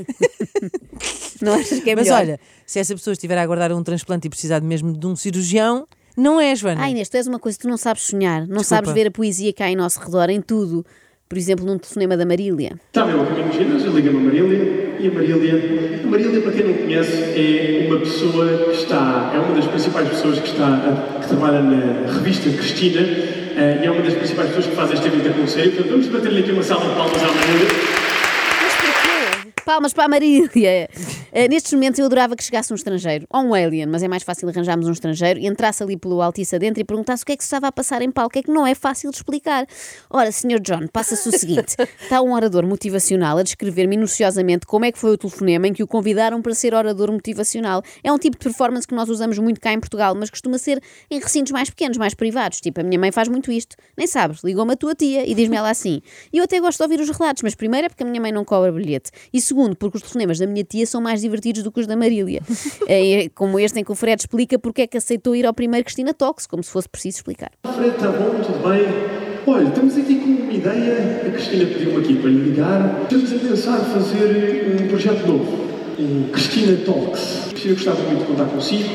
Não 1.41 1.55
achas 1.55 1.81
que 1.81 1.91
é 1.91 1.97
Mas 1.97 2.05
melhor? 2.05 2.21
olha, 2.21 2.41
se 2.67 2.79
essa 2.79 2.95
pessoa 2.95 3.13
estiver 3.13 3.39
a 3.39 3.43
aguardar 3.43 3.73
um 3.73 3.83
transplante 3.83 4.27
e 4.27 4.31
precisar 4.31 4.61
mesmo 4.61 4.93
de 4.93 5.07
um 5.07 5.17
cirurgião, 5.17 5.87
não 6.15 6.39
é, 6.39 6.55
Joana? 6.55 6.85
Ah, 6.85 6.91
Inês, 6.91 7.09
tu 7.09 7.17
és 7.17 7.27
uma 7.27 7.39
coisa 7.39 7.59
tu 7.59 7.67
não 7.69 7.79
sabes 7.79 8.03
sonhar, 8.03 8.41
não 8.43 8.59
Desculpa. 8.59 8.65
sabes 8.65 8.93
ver 8.93 9.07
a 9.07 9.11
poesia 9.11 9.51
que 9.53 9.63
há 9.63 9.71
em 9.71 9.75
nosso 9.77 9.99
redor, 9.99 10.29
em 10.29 10.43
tudo. 10.43 10.85
Por 11.33 11.39
exemplo, 11.39 11.65
num 11.65 11.79
telefonema 11.79 12.15
da 12.15 12.27
Marília. 12.27 12.73
Estava 12.89 13.11
eu 13.11 13.23
a 13.23 13.25
caminho 13.25 13.49
do 13.49 13.55
ginásio, 13.55 13.91
liga-me 13.93 14.19
a 14.19 14.21
Marília 14.21 14.97
e 15.01 15.09
a 15.09 15.11
Marília, 15.11 16.03
a 16.05 16.07
Marília, 16.07 16.43
para 16.43 16.53
quem 16.53 16.67
não 16.67 16.75
conhece, 16.75 17.23
é 17.35 17.87
uma 17.89 18.01
pessoa 18.01 18.65
que 18.65 18.73
está, 18.73 19.33
é 19.35 19.39
uma 19.39 19.55
das 19.55 19.65
principais 19.65 20.11
pessoas 20.11 20.39
que 20.39 20.49
está, 20.49 21.19
que 21.23 21.29
trabalha 21.29 21.63
na 21.63 22.13
revista 22.13 22.51
Cristina 22.51 23.01
eh, 23.01 23.81
e 23.83 23.87
é 23.87 23.91
uma 23.91 24.03
das 24.03 24.13
principais 24.13 24.49
pessoas 24.49 24.67
que 24.67 24.77
faz 24.77 24.93
esta 24.93 25.07
evento 25.07 25.31
acontecer. 25.31 25.71
Portanto, 25.71 25.89
vamos 25.89 26.09
bater-lhe 26.09 26.41
aqui 26.41 26.53
uma 26.53 26.63
salva 26.63 26.91
de 26.91 26.97
palmas 26.97 27.23
à 27.23 27.27
Marília. 27.29 27.69
Palmas 29.65 29.95
para 29.95 30.05
a 30.05 30.09
Marília! 30.09 30.91
Eh, 31.35 31.49
nestes 31.49 31.73
momentos 31.73 31.99
eu 31.99 32.05
adorava 32.05 32.37
que 32.37 32.45
chegasse 32.45 32.71
um 32.73 32.77
estrangeiro, 32.77 33.27
ou 33.31 33.41
um 33.41 33.55
alien, 33.55 33.87
mas 33.87 34.03
é 34.03 34.09
mais 34.09 34.23
fácil 34.23 34.47
arranjarmos 34.51 34.87
um 34.87 34.93
estrangeiro 34.93 35.41
e 35.41 35.47
entrasse 35.47 35.83
ali 35.83 35.97
pelo 35.97 36.21
Altice 36.21 36.55
adentro 36.55 36.83
e 36.83 36.85
perguntasse 36.85 37.23
o 37.23 37.27
que 37.27 37.33
é 37.33 37.37
que 37.37 37.43
se 37.43 37.47
estava 37.47 37.69
a 37.69 37.73
passar 37.73 38.03
em 38.03 38.11
palco, 38.11 38.39
é 38.39 38.43
que 38.43 38.51
não 38.51 38.67
é 38.67 38.75
fácil 38.75 39.11
de 39.11 39.17
explicar. 39.17 39.67
Ora, 40.11 40.31
Sr. 40.31 40.61
John, 40.61 40.87
passa-se 40.93 41.27
o 41.27 41.33
seguinte: 41.33 41.75
está 42.03 42.21
um 42.21 42.35
orador 42.35 42.67
motivacional 42.67 43.39
a 43.39 43.43
descrever 43.43 43.87
minuciosamente 43.87 44.67
como 44.67 44.85
é 44.85 44.93
que 44.93 44.99
foi 44.99 45.13
o 45.13 45.17
telefonema 45.17 45.69
em 45.69 45.73
que 45.73 45.83
o 45.83 45.87
convidaram 45.87 46.43
para 46.43 46.55
ser 46.55 46.75
orador 46.75 47.11
motivacional. 47.11 47.83
É 48.05 48.13
um 48.13 48.19
tipo 48.19 48.37
de 48.37 48.45
performance 48.45 48.87
que 48.87 48.95
nós 48.95 49.09
usamos 49.09 49.39
muito 49.39 49.59
cá 49.59 49.73
em 49.73 49.81
Portugal, 49.81 50.15
mas 50.15 50.29
costuma 50.29 50.59
ser 50.59 50.83
em 51.11 51.19
recintos 51.19 51.51
mais 51.51 51.71
pequenos, 51.71 51.97
mais 51.97 52.13
privados. 52.13 52.61
Tipo, 52.61 52.83
a 52.83 52.85
minha 52.85 52.99
mãe 52.99 53.11
faz 53.11 53.29
muito 53.29 53.51
isto. 53.51 53.75
Nem 53.97 54.07
sabes, 54.07 54.45
ligou-me 54.45 54.75
a 54.75 54.77
tua 54.77 54.95
tia 54.95 55.27
e 55.27 55.35
diz-me 55.35 55.57
ela 55.57 55.71
assim. 55.71 56.03
E 56.31 56.37
eu 56.37 56.45
até 56.45 56.61
gosto 56.61 56.77
de 56.77 56.83
ouvir 56.83 57.01
os 57.01 57.09
relatos, 57.09 57.43
mas 57.43 57.55
primeiro 57.55 57.87
é 57.87 57.89
porque 57.89 58.03
a 58.03 58.07
minha 58.07 58.21
mãe 58.21 58.33
não 58.33 58.45
cobra 58.45 58.71
bilhete. 58.71 59.11
E 59.33 59.41
segundo, 59.41 59.75
porque 59.75 59.97
os 59.97 60.03
telefonemas 60.03 60.39
da 60.39 60.47
minha 60.47 60.63
tia 60.63 60.85
são 60.87 61.01
mais 61.01 61.22
divertidos 61.23 61.63
do 61.63 61.73
que 61.73 61.81
os 61.81 61.87
da 61.87 61.97
Marília. 61.97 62.43
É 62.89 63.29
como 63.35 63.59
este 63.59 63.81
em 63.81 63.85
que 63.85 63.93
o 63.93 63.95
Fred 63.95 64.21
explica 64.21 64.59
porque 64.59 64.83
é 64.83 64.87
que 64.87 64.97
aceitou 64.97 65.35
ir 65.35 65.47
ao 65.47 65.55
primeiro 65.55 65.85
Cristina 65.85 66.13
Talks, 66.13 66.47
como 66.47 66.63
se 66.63 66.71
fosse 66.71 66.89
preciso 66.89 67.19
explicar. 67.19 67.51
Fred, 67.75 67.91
está 67.91 68.09
bom, 68.09 68.41
tudo 68.41 68.69
bem? 68.69 69.23
Olha, 69.47 69.69
estamos 69.69 69.97
aqui 69.97 70.15
com 70.17 70.43
uma 70.43 70.53
ideia. 70.53 71.23
A 71.27 71.31
Cristina 71.31 71.67
pediu-me 71.67 71.99
aqui 71.99 72.15
para 72.17 72.31
lhe 72.31 72.51
ligar. 72.51 73.01
Estamos 73.03 73.33
a 73.33 73.39
pensar 73.39 73.79
fazer 73.79 74.81
um 74.83 74.89
projeto 74.89 75.27
novo, 75.27 75.69
o 75.99 76.31
Cristina 76.31 76.77
Talks. 76.85 77.49
Cristina 77.51 77.75
gostava 77.75 78.03
muito 78.03 78.21
de 78.21 78.27
contar 78.27 78.45
consigo 78.47 78.89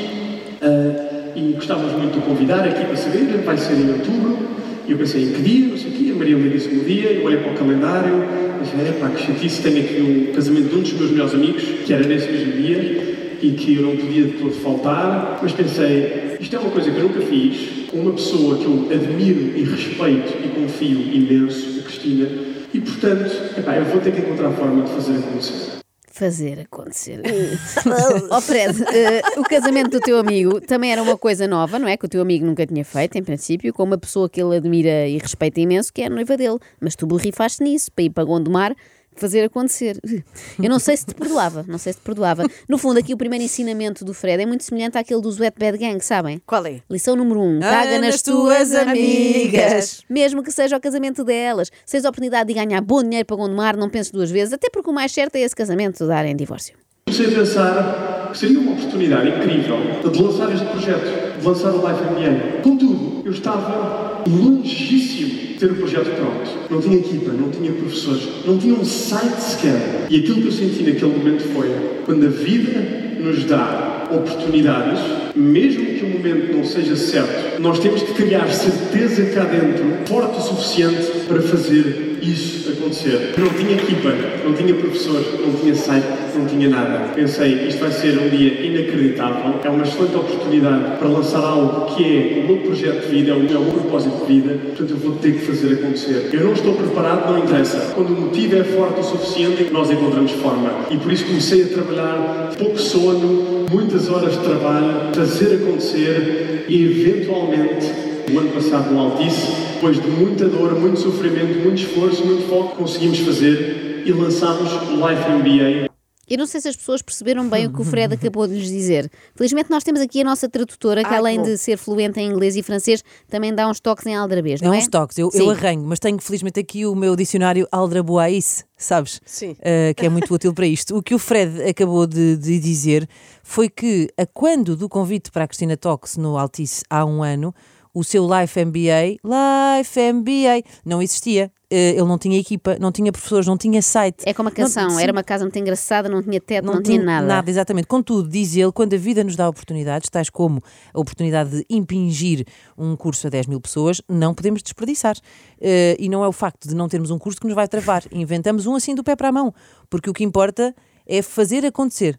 ah, 0.61 1.31
e 1.35 1.53
gostávamos 1.53 1.93
muito 1.93 2.19
de 2.19 2.25
convidar 2.25 2.67
aqui 2.67 2.85
para 2.85 2.95
saber. 2.95 3.43
Vai 3.43 3.57
ser 3.57 3.73
em 3.73 3.91
outubro. 3.91 4.37
E 4.87 4.91
eu 4.91 4.97
pensei, 4.97 5.31
que 5.33 5.41
dia? 5.41 5.67
Não 5.67 5.77
sei 5.77 5.91
o 5.91 5.93
quê. 5.93 6.11
A 6.11 6.15
Maria 6.15 6.37
me 6.37 6.49
disse-me 6.49 6.79
o 6.79 6.83
dia. 6.85 7.11
Eu 7.11 7.25
olhei 7.25 7.39
para 7.39 7.51
o 7.51 7.55
calendário. 7.55 8.23
Pensei, 8.59 8.87
é 8.87 8.91
pá, 8.93 9.09
que 9.09 9.25
chatice. 9.25 9.61
Tenho 9.61 9.79
aqui 9.83 10.01
um 10.01 10.33
casamento 10.33 10.69
de 10.69 10.75
um 10.75 10.81
dos 10.81 10.93
meus 10.93 11.11
melhores 11.11 11.33
amigos, 11.33 11.63
que 11.85 11.93
era 11.93 12.07
nesse 12.07 12.31
mesmo 12.31 12.53
dia. 12.53 13.17
e 13.41 13.51
que 13.51 13.75
eu 13.75 13.83
não 13.83 13.95
podia 13.95 14.23
de 14.23 14.31
todo 14.33 14.51
faltar, 14.51 15.39
mas 15.41 15.51
pensei, 15.51 16.37
isto 16.39 16.55
é 16.55 16.59
uma 16.59 16.71
coisa 16.71 16.89
que 16.91 16.97
eu 16.97 17.03
nunca 17.03 17.21
fiz, 17.21 17.87
com 17.87 17.97
uma 17.97 18.13
pessoa 18.13 18.57
que 18.57 18.65
eu 18.65 18.87
admiro 18.91 19.57
e 19.57 19.63
respeito 19.63 20.33
e 20.43 20.47
confio 20.49 20.99
imenso, 21.13 21.79
a 21.79 21.83
Cristina, 21.83 22.27
e 22.73 22.79
portanto, 22.79 23.31
epá, 23.57 23.75
eu 23.75 23.85
vou 23.85 24.01
ter 24.01 24.11
que 24.11 24.21
encontrar 24.21 24.49
a 24.49 24.53
forma 24.53 24.83
de 24.83 24.91
fazer 24.91 25.17
acontecer. 25.17 25.77
Fazer 26.17 26.61
acontecer. 26.61 27.21
Ó 28.31 28.41
Fred, 28.41 28.83
eh, 28.91 29.21
o 29.37 29.43
casamento 29.43 29.91
do 29.91 29.99
teu 29.99 30.17
amigo 30.17 30.59
também 30.59 30.91
era 30.91 31.03
uma 31.03 31.15
coisa 31.15 31.47
nova, 31.47 31.77
não 31.77 31.87
é? 31.87 31.95
Que 31.95 32.05
o 32.05 32.09
teu 32.09 32.21
amigo 32.23 32.43
nunca 32.43 32.65
tinha 32.65 32.83
feito, 32.83 33.19
em 33.19 33.23
princípio, 33.23 33.71
com 33.71 33.83
uma 33.83 33.99
pessoa 33.99 34.27
que 34.27 34.41
ele 34.41 34.57
admira 34.57 35.07
e 35.07 35.19
respeita 35.19 35.61
imenso, 35.61 35.93
que 35.93 36.01
é 36.01 36.07
a 36.07 36.09
noiva 36.09 36.35
dele. 36.35 36.57
Mas 36.81 36.95
tu 36.95 37.05
borrifaste 37.05 37.61
nisso, 37.61 37.91
para 37.91 38.05
ir 38.05 38.09
para 38.09 38.23
Gondomar 38.23 38.75
fazer 39.19 39.43
acontecer. 39.43 39.99
Eu 40.61 40.69
não 40.69 40.79
sei 40.79 40.97
se 40.97 41.05
te 41.05 41.13
perdoava, 41.13 41.65
não 41.67 41.77
sei 41.77 41.93
se 41.93 41.99
te 41.99 42.03
perdoava. 42.03 42.43
No 42.67 42.77
fundo, 42.77 42.99
aqui 42.99 43.13
o 43.13 43.17
primeiro 43.17 43.43
ensinamento 43.43 44.03
do 44.03 44.13
Fred 44.13 44.43
é 44.43 44.45
muito 44.45 44.63
semelhante 44.63 44.97
àquele 44.97 45.21
do 45.21 45.29
Wet 45.29 45.57
Bad 45.59 45.77
Gang, 45.77 45.99
sabem? 46.03 46.41
Qual 46.45 46.65
é? 46.65 46.81
Lição 46.89 47.15
número 47.15 47.41
um, 47.41 47.59
caga 47.59 47.99
nas 47.99 48.21
tuas 48.21 48.73
amigas. 48.73 50.03
Mesmo 50.09 50.43
que 50.43 50.51
seja 50.51 50.77
o 50.77 50.79
casamento 50.79 51.23
delas. 51.23 51.71
Se 51.85 51.93
tens 51.93 52.05
a 52.05 52.09
oportunidade 52.09 52.47
de 52.47 52.53
ganhar 52.53 52.81
bom 52.81 53.03
dinheiro 53.03 53.25
para 53.25 53.37
Gondomar, 53.37 53.77
não 53.77 53.89
penses 53.89 54.11
duas 54.11 54.31
vezes, 54.31 54.53
até 54.53 54.69
porque 54.69 54.89
o 54.89 54.93
mais 54.93 55.11
certo 55.11 55.35
é 55.35 55.41
esse 55.41 55.55
casamento 55.55 56.05
dar 56.07 56.25
em 56.25 56.35
divórcio. 56.35 56.75
Comecei 57.07 57.27
a 57.27 57.39
pensar 57.39 58.29
que 58.31 58.37
seria 58.37 58.59
uma 58.59 58.73
oportunidade 58.73 59.29
incrível 59.29 59.77
de 60.11 60.21
lançar 60.21 60.53
este 60.53 60.65
projeto, 60.65 61.39
de 61.39 61.45
lançar 61.45 61.71
o 61.71 61.77
Life 61.77 62.03
MBA. 62.03 62.61
Contudo, 62.61 63.06
eu 63.27 63.33
estava 63.33 64.23
longíssimo 64.25 65.31
de 65.31 65.53
ter 65.59 65.69
o 65.69 65.75
projeto 65.75 66.09
pronto. 66.15 66.49
Não 66.69 66.79
tinha 66.79 66.97
equipa, 66.97 67.33
não 67.33 67.49
tinha 67.49 67.73
professores, 67.73 68.23
não 68.45 68.57
tinha 68.57 68.73
um 68.73 68.85
site 68.85 69.41
sequer. 69.41 70.07
E 70.09 70.19
aquilo 70.19 70.41
que 70.41 70.47
eu 70.47 70.51
senti 70.53 70.81
naquele 70.83 71.11
momento 71.11 71.43
foi 71.53 71.69
quando 72.05 72.25
a 72.25 72.29
vida 72.29 73.17
nos 73.19 73.43
dá 73.43 74.07
oportunidades, 74.09 75.01
mesmo 75.35 75.85
que 75.85 76.05
o 76.05 76.09
momento 76.09 76.55
não 76.55 76.63
seja 76.63 76.95
certo, 76.95 77.61
nós 77.61 77.79
temos 77.79 78.01
que 78.01 78.13
criar 78.13 78.47
certeza 78.47 79.25
cá 79.25 79.43
dentro, 79.43 80.07
forte 80.07 80.37
o 80.37 80.41
suficiente 80.41 81.25
para 81.27 81.41
fazer 81.41 82.06
isso 82.21 82.71
acontecer. 82.71 83.33
Não 83.37 83.49
tinha 83.49 83.73
equipa, 83.73 84.13
não 84.43 84.53
tinha 84.53 84.73
professor, 84.73 85.23
não 85.45 85.53
tinha 85.53 85.75
site, 85.75 86.05
não 86.35 86.45
tinha 86.45 86.69
nada. 86.69 87.13
Pensei, 87.13 87.67
isto 87.67 87.79
vai 87.79 87.91
ser 87.91 88.17
um 88.19 88.29
dia 88.29 88.65
inacreditável, 88.65 89.55
é 89.63 89.69
uma 89.69 89.83
excelente 89.83 90.15
oportunidade 90.15 90.97
para 90.97 91.07
lançar 91.07 91.39
algo 91.39 91.95
que 91.95 92.03
é 92.03 92.43
o 92.43 92.47
meu 92.47 92.57
projeto 92.57 93.07
de 93.07 93.15
vida, 93.15 93.31
é 93.31 93.35
o 93.35 93.39
meu 93.39 93.61
propósito 93.61 94.25
de 94.25 94.33
vida, 94.33 94.53
portanto 94.53 94.91
eu 94.91 94.97
vou 94.97 95.11
ter 95.13 95.33
que 95.33 95.39
fazer 95.39 95.73
acontecer. 95.73 96.29
Eu 96.33 96.45
não 96.45 96.53
estou 96.53 96.73
preparado, 96.73 97.31
não 97.31 97.39
interessa. 97.39 97.93
Quando 97.95 98.09
o 98.09 98.21
motivo 98.21 98.57
é 98.57 98.63
forte 98.63 98.99
o 98.99 99.03
suficiente, 99.03 99.67
nós 99.71 99.89
encontramos 99.89 100.31
forma. 100.33 100.71
E 100.89 100.97
por 100.97 101.11
isso 101.11 101.25
comecei 101.25 101.63
a 101.63 101.67
trabalhar, 101.67 102.53
pouco 102.57 102.77
sono, 102.77 103.65
muitas 103.71 104.09
horas 104.09 104.33
de 104.33 104.39
trabalho, 104.39 105.13
fazer 105.13 105.55
acontecer 105.55 106.65
e 106.67 106.83
eventualmente 106.83 108.07
o 108.31 108.39
ano 108.39 108.49
passado 108.49 108.91
no 108.93 108.99
Altice, 108.99 109.66
depois 109.77 110.01
de 110.01 110.07
muita 110.09 110.47
dor, 110.49 110.73
muito 110.79 110.99
sofrimento, 110.99 111.59
muito 111.59 111.81
esforço, 111.81 112.25
muito 112.25 112.47
foco, 112.49 112.75
conseguimos 112.75 113.19
fazer 113.19 114.03
e 114.05 114.11
lançámos 114.11 114.71
o 114.73 115.07
Life 115.07 115.29
MBA. 115.29 115.87
Eu 116.29 116.37
não 116.39 116.45
sei 116.45 116.59
se 116.59 116.67
as 116.67 116.75
pessoas 116.75 117.01
perceberam 117.01 117.47
bem 117.47 117.67
o 117.67 117.71
que 117.71 117.79
o 117.79 117.85
Fred 117.85 118.13
acabou 118.15 118.45
de 118.47 118.55
lhes 118.55 118.67
dizer. 118.67 119.09
Felizmente 119.33 119.69
nós 119.69 119.81
temos 119.81 120.01
aqui 120.01 120.19
a 120.19 120.23
nossa 120.25 120.49
tradutora, 120.49 121.01
que 121.01 121.13
Ah, 121.13 121.19
além 121.19 121.37
bom. 121.37 121.43
de 121.43 121.57
ser 121.57 121.77
fluente 121.77 122.19
em 122.19 122.27
inglês 122.29 122.57
e 122.57 122.61
francês, 122.63 123.01
também 123.29 123.55
dá 123.55 123.65
uns 123.69 123.79
toques 123.79 124.05
em 124.05 124.13
aldrabês, 124.13 124.61
É 124.61 124.65
não 124.65 124.73
é? 124.73 124.77
uns 124.79 124.89
toques, 124.89 125.17
eu, 125.17 125.29
eu 125.33 125.49
arranho, 125.49 125.83
mas 125.85 125.99
tenho 125.99 126.19
felizmente 126.19 126.59
aqui 126.59 126.85
o 126.85 126.93
meu 126.95 127.15
dicionário 127.15 127.65
Aldraboais, 127.71 128.65
sabes? 128.75 129.21
Sim. 129.25 129.51
Uh, 129.51 129.95
que 129.95 130.05
é 130.05 130.09
muito 130.09 130.33
útil 130.33 130.53
para 130.53 130.67
isto. 130.67 130.97
O 130.97 131.01
que 131.01 131.15
o 131.15 131.19
Fred 131.19 131.63
acabou 131.63 132.05
de, 132.05 132.35
de 132.35 132.59
dizer 132.59 133.07
foi 133.41 133.69
que, 133.69 134.09
a 134.17 134.25
quando 134.25 134.75
do 134.75 134.89
convite 134.89 135.31
para 135.31 135.45
a 135.45 135.47
Cristina 135.47 135.77
Talks 135.77 136.17
no 136.17 136.37
Altice 136.37 136.83
há 136.89 137.05
um 137.05 137.23
ano, 137.23 137.55
o 137.97 138.03
seu 138.03 138.27
Life 138.27 138.63
MBA, 138.63 139.17
Life 139.23 139.99
MBA, 140.13 140.61
não 140.85 141.01
existia. 141.01 141.51
Uh, 141.69 141.75
ele 141.75 142.03
não 142.03 142.17
tinha 142.17 142.39
equipa, 142.39 142.77
não 142.79 142.91
tinha 142.93 143.11
professores, 143.11 143.45
não 143.47 143.57
tinha 143.57 143.81
site. 143.81 144.23
É 144.25 144.33
como 144.33 144.47
a 144.47 144.51
Não- 144.51 144.55
canção, 144.55 144.89
sim, 144.91 145.01
era 145.03 145.11
uma 145.11 145.23
casa 145.23 145.43
muito 145.43 145.57
engraçada, 145.57 146.07
não 146.07 146.21
tinha 146.21 146.39
teto, 146.39 146.63
não, 146.63 146.81
tinha 146.81 147.01
nada. 147.03 147.25
Nada, 147.25 147.49
exatamente. 147.49 147.87
Contudo, 147.87 148.29
diz 148.29 148.55
ele, 148.55 148.71
quando 148.71 148.93
a 148.93 148.97
vida 148.97 149.21
nos 149.23 149.35
dá 149.35 149.49
oportunidades, 149.49 150.09
tais 150.09 150.29
como 150.29 150.61
a 150.93 150.99
oportunidade 150.99 151.49
de 151.49 151.65
impingir 151.69 152.45
um 152.77 152.95
curso 152.95 153.27
a 153.27 153.29
10 153.29 153.47
mil 153.47 153.59
pessoas, 153.59 153.99
não 154.07 154.33
podemos 154.33 154.61
desperdiçar. 154.61 155.17
Eh, 155.59 155.97
e 155.99 156.07
não 156.07 156.23
é 156.23 156.27
o 156.27 156.31
facto 156.31 156.69
de 156.69 156.75
não 156.75 156.87
termos 156.87 157.09
um 157.11 157.17
curso 157.17 157.41
que 157.41 157.47
nos 157.47 157.55
vai 157.55 157.67
travar. 157.67 158.03
Inventamos 158.13 158.65
um 158.65 158.75
assim 158.75 158.93
do 158.95 159.03
pé 159.03 159.15
para 159.15 159.27
a 159.29 159.31
mão. 159.31 159.53
Porque 159.89 160.09
o 160.09 160.13
que 160.13 160.23
importa 160.23 160.73
é 161.07 161.21
fazer 161.21 161.65
acontecer. 161.65 162.17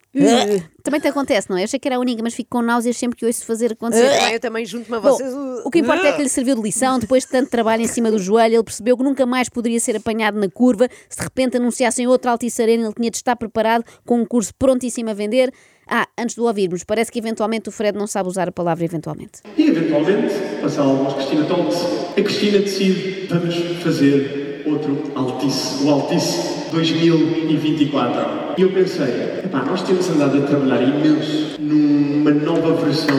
Também 0.83 1.01
te 1.01 1.09
acontece, 1.09 1.51
não 1.51 1.57
é? 1.59 1.61
Eu 1.61 1.65
achei 1.65 1.79
que 1.79 1.87
era 1.87 1.97
a 1.97 2.01
única, 2.01 2.23
mas 2.23 2.33
fico 2.33 2.49
com 2.49 2.63
náuseas 2.63 2.97
sempre 2.97 3.19
que 3.19 3.27
ouço 3.27 3.45
fazer 3.45 3.73
acontecer. 3.73 4.09
Bem, 4.09 4.33
eu 4.33 4.41
também 4.41 4.65
junto-me 4.65 4.97
a 4.97 5.01
Bom, 5.01 5.11
vocês. 5.11 5.35
o 5.65 5.71
que 5.71 5.81
importa 5.81 6.07
é 6.07 6.13
que 6.13 6.23
lhe 6.23 6.29
serviu 6.29 6.55
de 6.57 6.63
lição, 6.63 6.99
depois 6.99 7.25
de 7.25 7.31
tanto 7.31 7.51
trabalho 7.51 7.83
em 7.83 7.87
cima 7.87 8.11
do 8.11 8.19
joelho, 8.19 8.55
ele 8.55 8.65
percebeu 8.65 8.97
que 8.97 9.05
nunca 9.05 9.27
mais 9.27 9.51
poderia 9.51 9.79
ser 9.79 9.97
apanhado 9.97 10.41
na 10.41 10.49
curva. 10.49 10.89
Se 11.11 11.19
de 11.19 11.25
repente 11.25 11.59
anunciassem 11.59 12.07
outro 12.07 12.31
Altice 12.31 12.63
Arena, 12.63 12.85
ele 12.85 12.95
tinha 12.95 13.11
de 13.11 13.19
estar 13.19 13.37
preparado 13.37 13.85
com 14.07 14.21
um 14.21 14.25
curso 14.25 14.55
prontíssimo 14.59 15.11
a 15.11 15.13
vender. 15.13 15.53
Ah, 15.87 16.07
antes 16.19 16.35
de 16.35 16.41
o 16.41 16.45
ouvirmos, 16.45 16.85
parece 16.85 17.11
que 17.13 17.19
eventualmente 17.19 17.69
o 17.69 17.73
Fred 17.73 17.97
não 17.97 18.07
sabe 18.07 18.29
usar 18.29 18.49
a 18.49 18.53
palavra 18.53 18.85
eventualmente. 18.85 19.41
E 19.57 19.69
eventualmente, 19.69 20.35
passado 20.61 20.91
alguns 20.91 21.15
Cristina 21.15 21.45
Talks, 21.47 21.79
a 22.11 22.23
Cristina 22.23 22.59
decide, 22.59 23.27
vamos 23.29 23.55
fazer 23.83 24.63
outro 24.67 25.03
Altice, 25.15 25.85
o 25.85 25.91
Altice 25.91 26.71
2024. 26.73 28.48
E 28.59 28.63
eu 28.63 28.71
pensei, 28.71 29.45
nós 29.53 29.83
temos 29.83 30.11
andado 30.11 30.39
a 30.39 30.41
trabalhar 30.41 30.83
imenso 30.83 31.61
numa 31.61 32.33
nova 32.33 32.75
versão 32.85 33.17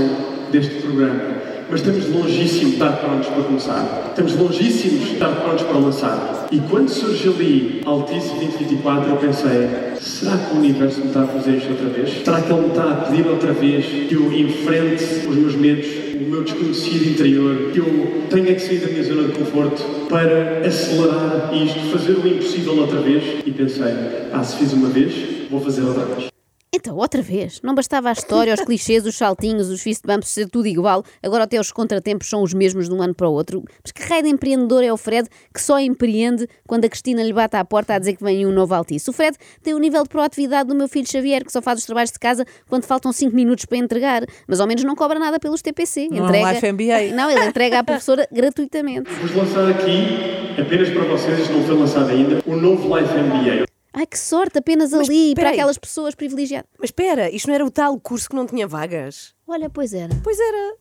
deste 0.52 0.82
programa, 0.82 1.38
mas 1.69 1.82
estamos 1.82 2.10
longíssimos 2.10 2.69
de 2.69 2.73
estar 2.73 2.91
prontos 2.97 3.27
para 3.27 3.43
começar. 3.43 4.05
Estamos 4.10 4.36
longíssimos 4.36 5.08
de 5.08 5.13
estar 5.13 5.29
prontos 5.29 5.63
para 5.63 5.77
lançar. 5.77 6.47
E 6.51 6.60
quando 6.62 6.89
surge 6.89 7.29
ali 7.29 7.82
Altice 7.86 8.29
2024, 8.29 9.10
eu 9.12 9.17
pensei, 9.17 9.69
será 9.99 10.38
que 10.38 10.55
o 10.55 10.58
universo 10.58 11.01
me 11.01 11.08
está 11.08 11.21
a 11.21 11.27
fazer 11.27 11.58
isto 11.58 11.69
outra 11.69 11.89
vez? 11.89 12.23
Será 12.23 12.41
que 12.41 12.51
ele 12.51 12.62
me 12.62 12.67
está 12.69 12.91
a 12.91 12.95
pedir 12.95 13.27
outra 13.27 13.53
vez 13.53 13.86
que 13.86 14.15
eu 14.15 14.34
enfrente 14.34 15.27
os 15.27 15.36
meus 15.36 15.55
medos, 15.55 15.86
o 16.15 16.23
meu 16.23 16.43
desconhecido 16.43 17.08
interior, 17.08 17.71
que 17.71 17.79
eu 17.79 18.23
tenha 18.29 18.55
que 18.55 18.60
sair 18.62 18.79
da 18.79 18.88
minha 18.88 19.03
zona 19.03 19.27
de 19.27 19.34
conforto 19.34 19.84
para 20.10 20.62
acelerar 20.65 21.51
isto, 21.53 21.79
fazer 21.91 22.13
o 22.13 22.27
impossível 22.27 22.79
outra 22.79 22.99
vez? 22.99 23.23
E 23.45 23.51
pensei, 23.51 23.93
ah, 24.34 24.43
se 24.43 24.58
fiz 24.58 24.73
uma 24.73 24.89
vez, 24.89 25.13
vou 25.51 25.62
fazer 25.62 25.84
outra 25.84 26.05
vez. 26.05 26.38
Então, 26.71 26.95
outra 26.95 27.19
vez, 27.19 27.60
não 27.63 27.73
bastava 27.73 28.10
a 28.10 28.12
história, 28.12 28.53
os 28.53 28.62
clichês, 28.63 29.03
os 29.03 29.15
saltinhos, 29.15 29.69
os 29.69 29.82
fist 29.82 30.05
bumps 30.05 30.29
ser 30.29 30.47
tudo 30.47 30.67
igual, 30.67 31.03
agora 31.21 31.45
até 31.45 31.60
os 31.60 31.71
contratempos 31.71 32.29
são 32.29 32.43
os 32.43 32.53
mesmos 32.53 32.88
de 32.88 32.93
um 32.93 33.01
ano 33.01 33.15
para 33.15 33.27
o 33.27 33.34
outro. 33.34 33.63
Mas 33.84 33.91
que 33.91 34.03
raio 34.03 34.21
de 34.21 34.29
empreendedor 34.29 34.84
é 34.84 34.93
o 34.93 34.97
Fred 34.97 35.27
que 35.51 35.60
só 35.60 35.79
empreende 35.79 36.47
quando 36.67 36.86
a 36.86 36.89
Cristina 36.89 37.23
lhe 37.23 37.34
bate 37.34 37.58
à 37.58 37.65
porta 37.65 37.95
a 37.95 37.99
dizer 37.99 38.15
que 38.15 38.23
vem 38.23 38.45
um 38.45 38.51
novo 38.51 38.75
Altice? 38.75 39.10
O 39.10 39.13
Fred 39.13 39.36
tem 39.63 39.73
o 39.73 39.79
nível 39.79 40.03
de 40.03 40.10
proatividade 40.10 40.69
do 40.69 40.75
meu 40.75 40.88
filho 40.88 41.10
Xavier, 41.10 41.43
que 41.43 41.51
só 41.51 41.60
faz 41.60 41.79
os 41.79 41.86
trabalhos 41.86 42.12
de 42.12 42.19
casa 42.19 42.45
quando 42.69 42.84
faltam 42.84 43.12
5 43.12 43.36
minutos 43.36 43.65
para 43.65 43.77
entregar, 43.79 44.23
mas 44.47 44.60
ao 44.60 44.67
menos 44.67 44.84
não 44.84 44.95
cobra 44.95 45.17
nada 45.17 45.39
pelos 45.39 45.63
TPC. 45.63 46.08
Não 46.12 46.17
é 46.17 46.21
um 46.21 46.25
Entrega... 46.25 46.51
Life 46.51 46.71
MBA. 46.71 47.15
Não, 47.19 47.32
ele 47.32 47.45
entrega 47.45 47.79
à 47.79 47.84
professora 47.84 48.27
gratuitamente. 48.32 49.10
Vou 49.10 49.43
lançar 49.43 49.67
aqui, 49.69 50.62
apenas 50.62 50.89
para 50.89 51.03
vocês, 51.05 51.39
isto 51.39 51.51
não 51.51 51.63
foi 51.63 51.75
lançado 51.75 52.10
ainda, 52.12 52.41
o 52.45 52.55
novo 52.55 52.95
Life 52.95 53.13
MBA. 53.13 53.78
Ai, 53.93 54.06
que 54.06 54.17
sorte, 54.19 54.60
apenas 54.60 54.93
ali, 54.93 55.34
para 55.36 55.49
aquelas 55.49 55.78
pessoas 55.78 56.13
privilegiadas. 56.15 56.69
Mas 56.80 56.89
espera, 56.89 57.30
isto 57.30 57.47
não 57.47 57.56
era 57.56 57.65
o 57.65 57.71
tal 57.71 57.99
curso 57.99 58.30
que 58.30 58.36
não 58.36 58.45
tinha 58.45 58.67
vagas? 58.67 59.34
Olha, 59.47 59.69
pois 59.69 59.93
era. 59.93 60.13
Pois 60.23 60.38
era. 60.39 60.75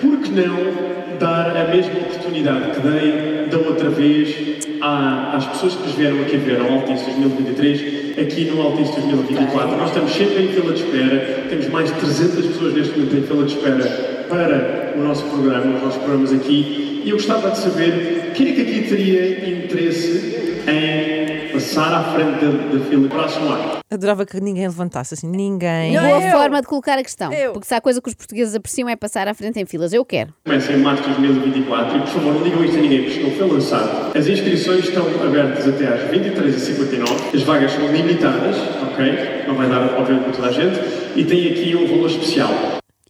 Por 0.00 0.20
que 0.20 0.30
não 0.30 1.18
dar 1.18 1.56
a 1.56 1.68
mesma 1.68 1.98
oportunidade 2.00 2.70
que 2.70 2.80
dei 2.80 3.46
da 3.50 3.58
outra 3.58 3.90
vez 3.90 4.78
à- 4.80 5.36
às 5.36 5.44
pessoas 5.46 5.74
que 5.74 5.82
nos 5.82 5.94
vieram 5.94 6.20
aqui 6.22 6.36
ver 6.36 6.60
ao 6.60 6.72
Altice 6.72 7.04
2023, 7.04 8.18
aqui 8.18 8.44
no 8.44 8.62
Altice 8.62 8.92
2024? 8.92 9.76
Nós 9.76 9.88
estamos 9.88 10.12
sempre 10.12 10.44
em 10.44 10.48
fila 10.52 10.72
de 10.72 10.84
espera, 10.84 11.46
temos 11.50 11.66
mais 11.68 11.92
de 11.92 11.98
300 12.00 12.46
pessoas 12.46 12.74
neste 12.74 12.92
momento 12.98 13.16
em 13.16 13.22
fila 13.22 13.44
de 13.44 13.54
espera 13.56 14.24
para 14.28 14.94
o 14.96 15.02
nosso 15.02 15.24
programa, 15.24 15.76
os 15.76 15.82
nossos 15.82 15.98
programas 16.02 16.32
aqui, 16.32 17.02
e 17.04 17.10
eu 17.10 17.16
gostava 17.16 17.50
de 17.50 17.58
saber 17.58 18.32
quem 18.34 18.50
é 18.50 18.54
que 18.54 18.60
aqui 18.62 18.88
teria 18.88 19.50
interesse 19.50 20.62
em 20.68 21.17
passar 21.58 21.92
à 21.92 22.04
frente 22.12 22.44
da, 22.44 22.78
da 22.78 22.84
fila 22.84 23.08
para 23.08 23.24
assumar. 23.24 23.78
Adorava 23.90 24.24
que 24.24 24.40
ninguém 24.40 24.66
levantasse 24.66 25.14
assim, 25.14 25.28
ninguém. 25.28 25.92
Não, 25.92 26.02
Boa 26.02 26.22
eu. 26.22 26.30
forma 26.30 26.60
de 26.60 26.66
colocar 26.66 26.98
a 26.98 27.02
questão. 27.02 27.32
Eu. 27.32 27.52
Porque 27.52 27.66
se 27.66 27.74
há 27.74 27.80
coisa 27.80 28.00
que 28.00 28.08
os 28.08 28.14
portugueses 28.14 28.54
apreciam 28.54 28.88
é 28.88 28.94
passar 28.96 29.26
à 29.26 29.34
frente 29.34 29.58
em 29.60 29.66
filas. 29.66 29.92
Eu 29.92 30.04
quero. 30.04 30.32
Começa 30.44 30.72
em 30.72 30.76
março 30.78 31.02
de 31.02 31.08
2024 31.14 31.96
e, 31.96 32.00
por 32.00 32.08
favor, 32.08 32.34
não 32.34 32.42
digam 32.42 32.64
isto 32.64 32.78
a 32.78 32.80
ninguém, 32.80 33.02
porque 33.02 33.18
isto 33.18 33.30
não 33.30 33.36
foi 33.36 33.56
lançado. 33.56 34.16
As 34.16 34.26
inscrições 34.26 34.84
estão 34.84 35.06
abertas 35.24 35.66
até 35.66 35.86
às 35.88 36.10
23h59. 36.10 37.34
As 37.34 37.42
vagas 37.42 37.72
são 37.72 37.86
limitadas, 37.90 38.56
ok? 38.82 39.44
Não 39.46 39.54
vai 39.54 39.68
dar, 39.68 39.82
obviamente, 39.98 40.24
para 40.24 40.32
toda 40.32 40.48
a 40.48 40.52
gente. 40.52 40.78
E 41.16 41.24
tem 41.24 41.50
aqui 41.50 41.74
um 41.74 41.86
valor 41.86 42.10
especial. 42.10 42.50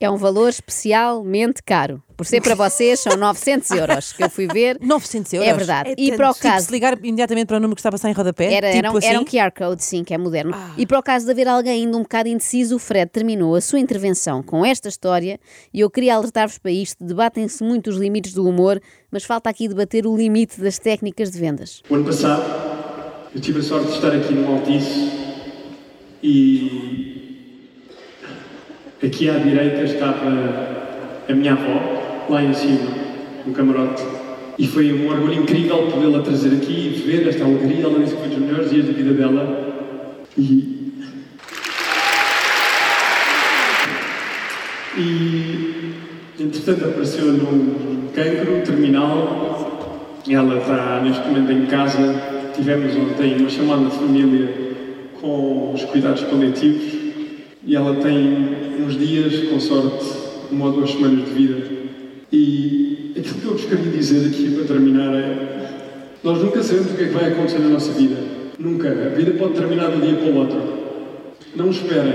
É 0.00 0.08
um 0.08 0.16
valor 0.16 0.48
especialmente 0.48 1.62
caro. 1.62 2.02
Por 2.18 2.26
ser 2.26 2.42
para 2.42 2.56
vocês, 2.56 2.98
são 2.98 3.16
900 3.16 3.70
euros 3.70 4.12
que 4.12 4.24
eu 4.24 4.28
fui 4.28 4.48
ver. 4.48 4.76
900 4.82 5.32
euros. 5.34 5.48
É 5.48 5.54
verdade. 5.54 5.90
É 5.90 5.94
e 5.96 6.16
para 6.16 6.30
o 6.30 6.34
Tipo, 6.34 6.42
caso. 6.42 6.66
se 6.66 6.72
ligar 6.72 6.98
imediatamente 6.98 7.46
para 7.46 7.58
o 7.58 7.60
número 7.60 7.76
que 7.76 7.80
está 7.80 7.90
a 7.90 7.92
passar 7.92 8.10
em 8.10 8.12
rodapé, 8.12 8.52
Era, 8.52 8.66
tipo 8.72 8.78
era, 8.78 8.92
um, 8.92 8.96
assim, 8.96 9.06
era 9.06 9.20
um 9.20 9.24
QR 9.24 9.52
Code, 9.56 9.84
sim, 9.84 10.02
que 10.02 10.12
é 10.12 10.18
moderno. 10.18 10.52
E 10.76 10.84
para 10.84 10.98
o 10.98 11.02
caso 11.02 11.24
de 11.26 11.30
haver 11.30 11.46
alguém 11.46 11.84
ainda 11.84 11.96
um 11.96 12.02
bocado 12.02 12.28
indeciso, 12.28 12.74
o 12.74 12.78
Fred 12.80 13.08
terminou 13.12 13.54
a 13.54 13.60
sua 13.60 13.78
intervenção 13.78 14.42
com 14.42 14.66
esta 14.66 14.88
história 14.88 15.38
e 15.72 15.78
eu 15.78 15.88
queria 15.88 16.16
alertar-vos 16.16 16.58
para 16.58 16.72
isto. 16.72 17.04
Debatem-se 17.04 17.62
muito 17.62 17.88
os 17.88 17.96
limites 17.96 18.34
do 18.34 18.44
humor, 18.48 18.80
mas 19.12 19.22
falta 19.22 19.48
aqui 19.48 19.68
debater 19.68 20.04
o 20.04 20.16
limite 20.16 20.60
das 20.60 20.76
técnicas 20.76 21.30
de 21.30 21.38
vendas. 21.38 21.82
O 21.88 21.94
ano 21.94 22.04
passado, 22.04 22.42
eu 23.32 23.40
tive 23.40 23.60
a 23.60 23.62
sorte 23.62 23.86
de 23.90 23.94
estar 23.94 24.12
aqui 24.12 24.34
no 24.34 24.54
Altice 24.56 25.08
e 26.20 27.38
aqui 29.04 29.30
à 29.30 29.38
direita 29.38 29.82
estava 29.84 30.26
a 31.28 31.32
minha 31.32 31.52
avó, 31.52 31.97
lá 32.28 32.42
em 32.42 32.52
cima, 32.52 32.90
no 33.46 33.52
camarote. 33.52 34.02
E 34.58 34.66
foi 34.66 34.92
um 34.92 35.08
orgulho 35.08 35.34
incrível 35.34 35.88
podê-la 35.90 36.20
trazer 36.22 36.54
aqui 36.56 36.94
e 36.94 37.02
ver 37.06 37.28
esta 37.28 37.44
alegria. 37.44 37.84
Ela 37.84 38.00
disse 38.00 38.14
que 38.14 38.20
foi 38.20 38.28
dos 38.28 38.38
melhores 38.38 38.70
dias 38.70 38.86
da 38.86 38.92
vida 38.92 39.12
dela. 39.14 40.26
E. 40.36 40.78
E. 44.96 45.94
Entretanto, 46.40 46.84
apareceu-lhe 46.84 47.40
um 47.40 48.08
cancro 48.14 48.62
terminal 48.64 49.58
ela 50.34 50.58
está 50.58 51.00
neste 51.02 51.26
momento 51.26 51.52
em 51.52 51.66
casa. 51.66 52.14
Tivemos 52.54 52.94
ontem 52.96 53.36
uma 53.38 53.48
chamada 53.48 53.84
de 53.84 53.96
família 53.96 54.48
com 55.20 55.72
os 55.72 55.84
cuidados 55.84 56.22
paliativos 56.22 56.92
e 57.64 57.74
ela 57.74 57.94
tem 57.96 58.48
uns 58.84 58.98
dias, 58.98 59.48
com 59.48 59.58
sorte, 59.58 60.04
uma 60.50 60.66
ou 60.66 60.72
duas 60.72 60.90
semanas 60.90 61.24
de 61.24 61.30
vida. 61.30 61.87
E 62.30 63.14
aquilo 63.18 63.40
que 63.40 63.46
eu 63.46 63.52
vos 63.52 63.64
queria 63.64 63.90
dizer 63.92 64.28
aqui 64.28 64.54
para 64.54 64.64
terminar 64.64 65.14
é: 65.14 65.58
nós 66.22 66.38
nunca 66.38 66.62
sabemos 66.62 66.92
o 66.92 66.94
que 66.94 67.04
é 67.04 67.06
que 67.06 67.14
vai 67.14 67.32
acontecer 67.32 67.58
na 67.60 67.68
nossa 67.68 67.92
vida. 67.92 68.16
Nunca. 68.58 68.88
A 68.90 69.08
vida 69.14 69.32
pode 69.32 69.54
terminar 69.54 69.90
de 69.90 69.96
um 69.96 70.00
dia 70.00 70.14
para 70.14 70.30
o 70.30 70.36
outro. 70.36 70.78
Não 71.56 71.70
esperem. 71.70 72.14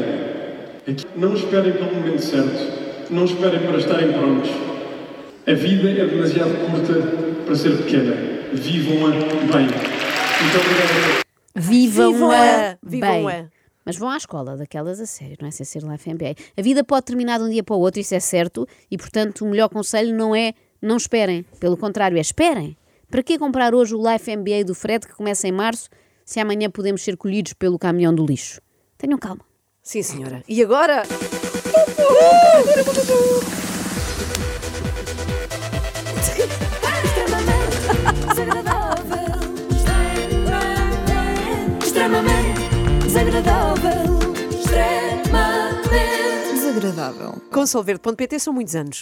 Não 1.16 1.34
esperem 1.34 1.72
pelo 1.74 1.96
momento 1.96 2.20
certo. 2.20 3.10
Não 3.10 3.26
esperem 3.26 3.60
para 3.62 3.78
estarem 3.78 4.12
prontos. 4.12 4.50
A 5.48 5.54
vida 5.54 5.90
é 5.90 6.06
demasiado 6.06 6.54
curta 6.70 6.94
para 7.46 7.56
ser 7.56 7.78
pequena. 7.78 8.16
Vivam-a 8.54 9.10
bem. 9.12 9.68
Muito 10.42 10.58
obrigado. 10.60 11.24
Vivam-a 11.56 12.14
Vivam-a! 12.14 12.78
bem. 12.84 13.02
Vivam-a! 13.02 13.63
Mas 13.86 13.98
vão 13.98 14.10
à 14.10 14.18
escola 14.18 14.56
daquelas 14.56 15.00
a 15.00 15.06
sério, 15.06 15.38
não 15.42 15.48
é? 15.48 15.52
Sem 15.52 15.66
ser 15.66 15.84
Life 15.84 16.12
MBA. 16.12 16.36
A 16.58 16.62
vida 16.62 16.84
pode 16.84 17.06
terminar 17.06 17.38
de 17.40 17.46
um 17.46 17.50
dia 17.50 17.64
para 17.64 17.76
o 17.76 17.80
outro, 17.80 18.00
isso 18.00 18.16
é 18.16 18.20
certo, 18.20 18.68
e 18.90 18.98
portanto 18.98 19.46
o 19.46 19.50
melhor 19.50 19.70
conselho 19.70 20.16
não 20.16 20.36
é 20.36 20.54
não 20.82 20.98
esperem. 20.98 21.44
Pelo 21.60 21.78
contrário, 21.78 22.18
é 22.18 22.22
esperem. 22.22 22.78
Para 23.10 23.24
que 23.24 23.38
comprar 23.38 23.74
hoje 23.74 23.96
o 23.96 24.12
Life 24.12 24.36
MBA 24.36 24.66
do 24.66 24.76
Fred 24.76 25.08
que 25.08 25.14
começa 25.14 25.48
em 25.48 25.52
março, 25.52 25.90
se 26.26 26.40
amanhã 26.40 26.70
podemos 26.70 27.02
ser 27.04 27.16
colhidos 27.16 27.54
pelo 27.54 27.80
caminhão 27.80 28.14
do 28.14 28.26
lixo? 28.26 28.60
Tenham 28.98 29.18
calma. 29.18 29.46
Sim, 29.82 30.02
senhora. 30.02 30.44
E 30.48 30.62
agora? 30.64 31.04
Extremamente 37.04 38.28
desagradável. 38.30 39.03
Desagradável. 43.14 44.20
Extremamente 44.50 46.54
desagradável. 46.54 47.36
Com 47.52 47.66
são 48.42 48.52
muitos 48.52 48.76
anos. 48.76 49.02